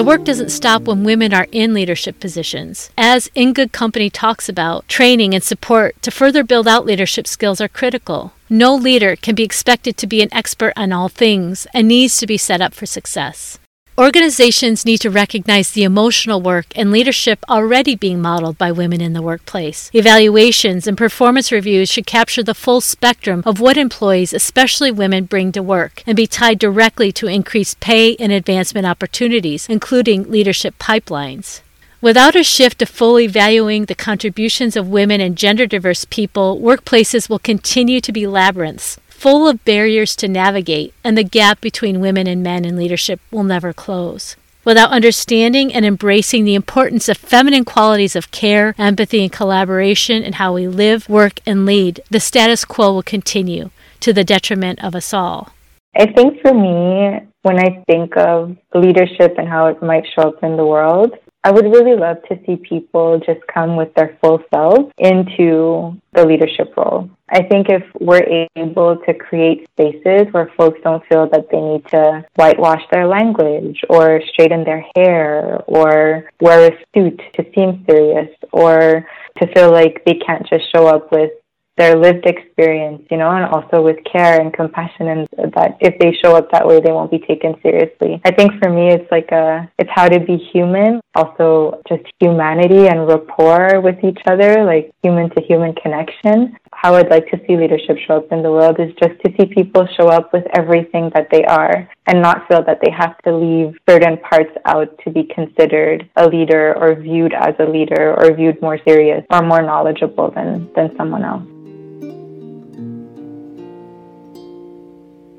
The 0.03 0.09
work 0.09 0.25
doesn't 0.25 0.49
stop 0.49 0.83
when 0.83 1.05
women 1.05 1.33
are 1.33 1.47
in 1.53 1.73
leadership 1.73 2.19
positions. 2.19 2.91
As 2.99 3.31
In 3.37 3.53
Good 3.53 3.71
Company 3.71 4.11
talks 4.11 4.49
about, 4.49 4.89
training 4.89 5.33
and 5.33 5.45
support 5.45 5.95
to 6.03 6.11
further 6.11 6.43
build 6.43 6.67
out 6.67 6.85
leadership 6.85 7.25
skills 7.25 7.61
are 7.61 7.69
critical. 7.69 8.33
No 8.51 8.75
leader 8.75 9.15
can 9.15 9.37
be 9.37 9.45
expected 9.45 9.97
to 9.99 10.09
be 10.09 10.21
an 10.21 10.35
expert 10.35 10.73
on 10.75 10.93
all 10.93 11.09
things 11.09 11.69
and 11.73 11.87
needs 11.87 12.17
to 12.17 12.27
be 12.27 12.37
set 12.37 12.61
up 12.61 12.75
for 12.75 12.85
success. 12.85 13.61
Organizations 13.99 14.87
need 14.87 15.03
to 15.03 15.11
recognize 15.11 15.71
the 15.71 15.83
emotional 15.83 16.41
work 16.41 16.65
and 16.75 16.91
leadership 16.91 17.45
already 17.51 17.95
being 17.95 18.23
modeled 18.23 18.57
by 18.57 18.73
women 18.73 19.03
in 19.03 19.13
the 19.13 19.21
workplace. 19.21 19.91
Evaluations 19.93 20.87
and 20.87 20.97
performance 20.97 21.53
reviews 21.53 21.91
should 21.91 22.07
capture 22.07 22.43
the 22.43 22.55
full 22.55 22.81
spectrum 22.81 23.43
of 23.45 23.61
what 23.61 23.77
employees, 23.77 24.33
especially 24.33 24.91
women, 24.91 25.27
bring 25.27 25.53
to 25.53 25.63
work 25.63 26.03
and 26.07 26.17
be 26.17 26.27
tied 26.27 26.59
directly 26.59 27.13
to 27.13 27.27
increased 27.27 27.81
pay 27.81 28.17
and 28.17 28.33
advancement 28.33 28.87
opportunities, 28.87 29.69
including 29.69 30.31
leadership 30.31 30.75
pipelines. 30.79 31.61
Without 32.01 32.35
a 32.35 32.43
shift 32.43 32.79
to 32.79 32.87
fully 32.87 33.27
valuing 33.27 33.85
the 33.85 33.95
contributions 33.95 34.75
of 34.75 34.89
women 34.89 35.21
and 35.21 35.37
gender 35.37 35.67
diverse 35.67 36.07
people, 36.07 36.59
workplaces 36.59 37.29
will 37.29 37.39
continue 37.39 38.01
to 38.01 38.11
be 38.11 38.27
labyrinths 38.27 38.99
full 39.23 39.47
of 39.47 39.65
barriers 39.65 40.17
to 40.17 40.27
navigate, 40.27 40.93
and 41.05 41.17
the 41.17 41.23
gap 41.23 41.61
between 41.61 42.01
women 42.01 42.27
and 42.27 42.43
men 42.43 42.65
in 42.65 42.75
leadership 42.77 43.21
will 43.31 43.45
never 43.45 43.73
close. 43.73 44.35
Without 44.65 44.91
understanding 44.91 45.73
and 45.73 45.87
embracing 45.87 46.45
the 46.45 46.57
importance 46.57 47.09
of 47.09 47.17
feminine 47.17 47.65
qualities 47.65 48.17
of 48.17 48.33
care, 48.33 48.75
empathy, 48.79 49.23
and 49.23 49.31
collaboration 49.31 50.25
in 50.25 50.33
how 50.33 50.53
we 50.53 50.67
live, 50.67 51.09
work, 51.09 51.39
and 51.47 51.65
lead, 51.65 52.01
the 52.11 52.19
status 52.19 52.65
quo 52.65 52.93
will 52.93 53.03
continue 53.05 53.71
to 54.01 54.13
the 54.13 54.25
detriment 54.25 54.83
of 54.83 54.97
us 54.97 55.15
all. 55.15 55.51
I 55.97 56.07
think 56.07 56.41
for 56.43 56.53
me, 56.53 57.21
when 57.43 57.61
I 57.61 57.85
think 57.87 58.17
of 58.17 58.57
leadership 58.75 59.37
and 59.39 59.49
how 59.49 59.67
it 59.67 59.81
might 59.81 60.05
show 60.17 60.31
up 60.31 60.43
in 60.43 60.57
the 60.57 60.67
world, 60.67 61.13
I 61.45 61.51
would 61.51 61.65
really 61.65 61.97
love 61.97 62.19
to 62.29 62.39
see 62.47 62.57
people 62.57 63.19
just 63.19 63.41
come 63.53 63.77
with 63.77 63.93
their 63.95 64.17
full 64.21 64.41
selves 64.55 64.93
into 64.99 66.01
the 66.13 66.25
leadership 66.25 66.73
role. 66.77 67.11
I 67.29 67.43
think 67.43 67.69
if 67.69 67.83
we're 67.99 68.47
able 68.55 68.99
to 68.99 69.15
create 69.15 69.67
spaces 69.73 70.33
where 70.33 70.53
folks 70.57 70.79
don't 70.85 71.05
feel 71.07 71.29
that 71.31 71.49
they 71.51 71.61
need 71.61 71.87
to 71.89 72.25
whitewash 72.37 72.83
their 72.93 73.07
language 73.07 73.81
or 73.89 74.21
straighten 74.33 74.63
their 74.65 74.85
hair 74.95 75.59
or 75.67 76.31
wear 76.41 76.73
a 76.73 76.79
suit 76.95 77.21
to 77.35 77.45
seem 77.57 77.85
serious 77.89 78.29
or 78.53 79.07
to 79.41 79.47
feel 79.55 79.73
like 79.73 80.05
they 80.05 80.15
can't 80.15 80.47
just 80.47 80.71
show 80.73 80.87
up 80.87 81.11
with 81.11 81.33
their 81.77 81.97
lived 81.97 82.27
experience, 82.27 83.03
you 83.11 83.17
know, 83.17 83.31
and 83.31 83.45
also 83.45 83.83
with 83.83 83.97
care 84.05 84.41
and 84.41 84.53
compassion 84.53 85.09
and 85.09 85.29
that 85.55 85.77
if 85.81 85.99
they 85.99 86.13
show 86.23 86.37
up 86.37 86.51
that 86.51 86.67
way 86.67 86.81
they 86.81 86.93
won't 86.93 87.11
be 87.11 87.19
taken 87.19 87.55
seriously. 87.63 88.21
I 88.25 88.31
think 88.31 88.53
for 88.63 88.71
me 88.71 88.89
it's 88.89 89.11
like 89.11 89.31
a 89.33 89.71
it's 89.79 89.91
how 89.93 90.09
to 90.09 90.21
be 90.21 90.37
human, 90.37 91.01
also 91.15 91.81
just 91.89 92.05
humanity 92.21 92.89
and 92.89 93.07
rapport 93.09 93.81
with 93.81 93.97
each 94.05 94.21
other, 94.27 94.65
like 94.65 94.93
human 95.03 95.31
to 95.31 95.43
human 95.43 95.75
connection. 95.75 96.57
How 96.73 96.95
I'd 96.95 97.11
like 97.11 97.31
to 97.31 97.39
see 97.47 97.57
leadership 97.57 97.97
show 98.07 98.17
up 98.17 98.33
in 98.33 98.43
the 98.43 98.51
world 98.51 98.81
is 98.81 98.93
just 99.03 99.21
to 99.25 99.33
see 99.39 99.47
people 99.47 99.87
show 99.97 100.09
up 100.09 100.33
with 100.33 100.45
everything 100.55 101.11
that 101.15 101.29
they 101.31 101.45
are 101.45 101.89
and 102.07 102.21
not 102.21 102.49
feel 102.49 102.65
that 102.65 102.81
they 102.85 102.91
have 102.91 103.17
to 103.23 103.35
leave 103.35 103.77
certain 103.89 104.19
parts 104.19 104.51
out 104.67 104.89
to 105.05 105.11
be 105.11 105.25
considered 105.25 106.09
a 106.17 106.27
leader 106.27 106.75
or 106.77 106.95
viewed 106.95 107.33
as 107.35 107.55
a 107.61 107.65
leader 107.65 108.15
or 108.19 108.35
viewed 108.35 108.61
more 108.61 108.79
serious 108.87 109.25
or 109.31 109.43
more 109.43 109.63
knowledgeable 109.63 110.31
than, 110.33 110.69
than 110.75 110.95
someone 110.97 111.25
else. 111.25 111.45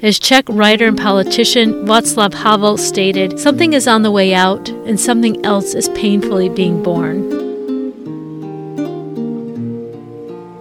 As 0.03 0.19
Czech 0.19 0.43
writer 0.49 0.85
and 0.85 0.97
politician 0.97 1.85
Václav 1.85 2.33
Havel 2.33 2.75
stated, 2.75 3.39
something 3.39 3.71
is 3.71 3.87
on 3.87 4.01
the 4.01 4.11
way 4.11 4.33
out 4.33 4.67
and 4.67 4.99
something 4.99 5.45
else 5.45 5.73
is 5.73 5.87
painfully 5.95 6.49
being 6.49 6.83
born. 6.83 7.31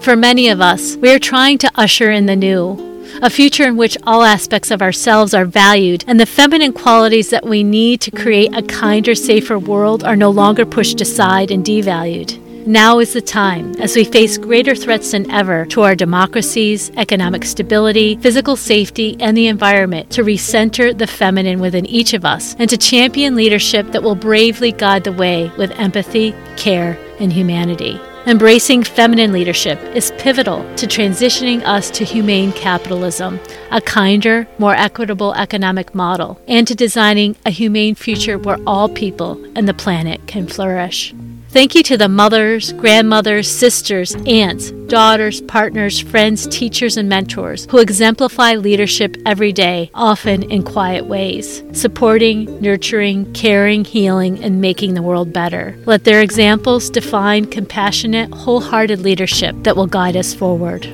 For 0.00 0.14
many 0.14 0.46
of 0.46 0.60
us, 0.60 0.94
we 0.94 1.10
are 1.10 1.18
trying 1.18 1.58
to 1.58 1.70
usher 1.74 2.12
in 2.12 2.26
the 2.26 2.36
new, 2.36 2.78
a 3.20 3.28
future 3.28 3.64
in 3.64 3.76
which 3.76 3.98
all 4.04 4.22
aspects 4.22 4.70
of 4.70 4.80
ourselves 4.80 5.34
are 5.34 5.44
valued 5.44 6.04
and 6.06 6.20
the 6.20 6.26
feminine 6.26 6.72
qualities 6.72 7.30
that 7.30 7.44
we 7.44 7.64
need 7.64 8.00
to 8.02 8.12
create 8.12 8.54
a 8.54 8.62
kinder, 8.62 9.16
safer 9.16 9.58
world 9.58 10.04
are 10.04 10.14
no 10.14 10.30
longer 10.30 10.64
pushed 10.64 11.00
aside 11.00 11.50
and 11.50 11.64
devalued. 11.64 12.38
Now 12.66 13.00
is 13.00 13.12
the 13.12 13.20
time, 13.20 13.74
as 13.80 13.96
we 13.96 14.04
face 14.04 14.38
greater 14.38 14.76
threats 14.76 15.10
than 15.10 15.28
ever 15.32 15.66
to 15.66 15.82
our 15.82 15.96
democracies, 15.96 16.92
economic 16.96 17.44
stability, 17.44 18.14
physical 18.16 18.54
safety, 18.54 19.16
and 19.18 19.36
the 19.36 19.48
environment, 19.48 20.10
to 20.10 20.22
recenter 20.22 20.96
the 20.96 21.08
feminine 21.08 21.58
within 21.58 21.84
each 21.86 22.14
of 22.14 22.24
us 22.24 22.54
and 22.60 22.70
to 22.70 22.78
champion 22.78 23.34
leadership 23.34 23.90
that 23.90 24.04
will 24.04 24.14
bravely 24.14 24.70
guide 24.70 25.02
the 25.02 25.12
way 25.12 25.50
with 25.58 25.72
empathy, 25.72 26.32
care, 26.56 26.96
and 27.18 27.32
humanity. 27.32 28.00
Embracing 28.26 28.84
feminine 28.84 29.32
leadership 29.32 29.80
is 29.96 30.12
pivotal 30.18 30.62
to 30.76 30.86
transitioning 30.86 31.64
us 31.64 31.90
to 31.90 32.04
humane 32.04 32.52
capitalism, 32.52 33.40
a 33.72 33.80
kinder, 33.80 34.46
more 34.60 34.76
equitable 34.76 35.34
economic 35.34 35.96
model, 35.96 36.40
and 36.46 36.68
to 36.68 36.76
designing 36.76 37.34
a 37.44 37.50
humane 37.50 37.96
future 37.96 38.38
where 38.38 38.58
all 38.64 38.88
people 38.88 39.32
and 39.56 39.68
the 39.68 39.74
planet 39.74 40.24
can 40.28 40.46
flourish. 40.46 41.12
Thank 41.52 41.74
you 41.74 41.82
to 41.82 41.98
the 41.98 42.08
mothers, 42.08 42.72
grandmothers, 42.72 43.46
sisters, 43.46 44.14
aunts, 44.26 44.70
daughters, 44.70 45.42
partners, 45.42 46.00
friends, 46.00 46.46
teachers, 46.46 46.96
and 46.96 47.10
mentors 47.10 47.66
who 47.70 47.76
exemplify 47.76 48.54
leadership 48.54 49.18
every 49.26 49.52
day, 49.52 49.90
often 49.92 50.44
in 50.44 50.62
quiet 50.62 51.04
ways, 51.04 51.62
supporting, 51.74 52.58
nurturing, 52.62 53.30
caring, 53.34 53.84
healing, 53.84 54.42
and 54.42 54.62
making 54.62 54.94
the 54.94 55.02
world 55.02 55.30
better. 55.34 55.76
Let 55.84 56.04
their 56.04 56.22
examples 56.22 56.88
define 56.88 57.44
compassionate, 57.44 58.32
wholehearted 58.32 59.00
leadership 59.00 59.54
that 59.64 59.76
will 59.76 59.86
guide 59.86 60.16
us 60.16 60.32
forward. 60.32 60.88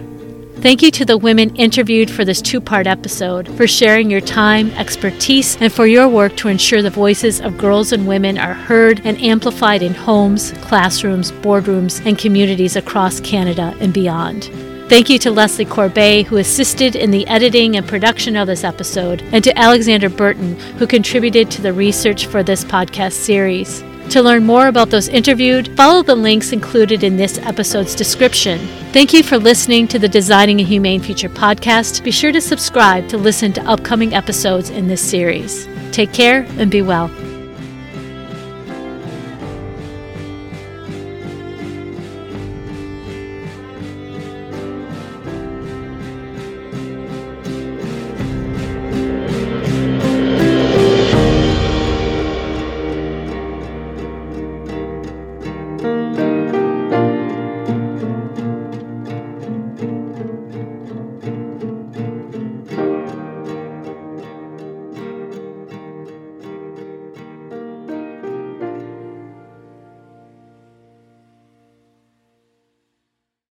Thank 0.61 0.83
you 0.83 0.91
to 0.91 1.05
the 1.05 1.17
women 1.17 1.55
interviewed 1.55 2.11
for 2.11 2.25
this 2.25 2.43
two 2.43 2.61
part 2.61 2.89
episode 2.89 3.49
for 3.57 3.69
sharing 3.69 4.11
your 4.11 4.21
time, 4.21 4.71
expertise, 4.73 5.57
and 5.61 5.73
for 5.73 5.87
your 5.87 6.09
work 6.09 6.37
to 6.39 6.49
ensure 6.49 6.83
the 6.83 6.91
voices 6.91 7.41
of 7.41 7.57
girls 7.57 7.93
and 7.93 8.09
women 8.09 8.37
are 8.39 8.55
heard 8.55 9.01
and 9.05 9.17
amplified 9.23 9.83
in 9.83 9.95
homes, 9.95 10.51
classrooms, 10.61 11.31
boardrooms, 11.31 12.05
and 12.05 12.19
communities 12.19 12.75
across 12.75 13.21
Canada 13.21 13.73
and 13.79 13.95
beyond. 13.95 14.51
Thank 14.89 15.09
you 15.09 15.19
to 15.21 15.31
Leslie 15.31 15.65
Corbet, 15.65 16.27
who 16.27 16.39
assisted 16.39 16.97
in 16.97 17.13
the 17.13 17.27
editing 17.29 17.77
and 17.77 17.87
production 17.87 18.35
of 18.35 18.49
this 18.49 18.65
episode, 18.65 19.23
and 19.31 19.45
to 19.45 19.57
Alexander 19.57 20.09
Burton, 20.09 20.59
who 20.79 20.89
contributed 20.89 21.53
to 21.53 21.63
the 21.63 21.73
research 21.73 22.27
for 22.27 22.43
this 22.43 22.65
podcast 22.65 23.13
series. 23.13 23.85
To 24.11 24.23
learn 24.23 24.47
more 24.47 24.69
about 24.69 24.89
those 24.89 25.09
interviewed, 25.09 25.69
follow 25.77 26.03
the 26.03 26.15
links 26.15 26.53
included 26.53 27.05
in 27.05 27.19
this 27.19 27.39
episode's 27.39 27.95
description. 27.95 28.59
Thank 28.93 29.13
you 29.13 29.23
for 29.23 29.37
listening 29.37 29.87
to 29.89 29.99
the 29.99 30.09
Designing 30.09 30.61
a 30.61 30.65
Humane 30.65 31.03
Future 31.03 31.29
podcast. 31.29 32.03
Be 32.03 32.11
sure 32.11 32.33
to 32.33 32.41
subscribe 32.41 33.07
to 33.09 33.19
listen 33.19 33.53
to 33.53 33.69
upcoming 33.69 34.15
episodes 34.15 34.71
in 34.71 34.89
this 34.89 35.03
series. 35.03 35.69
Take 35.93 36.15
care 36.15 36.47
and 36.57 36.71
be 36.71 36.81
well. 36.81 37.11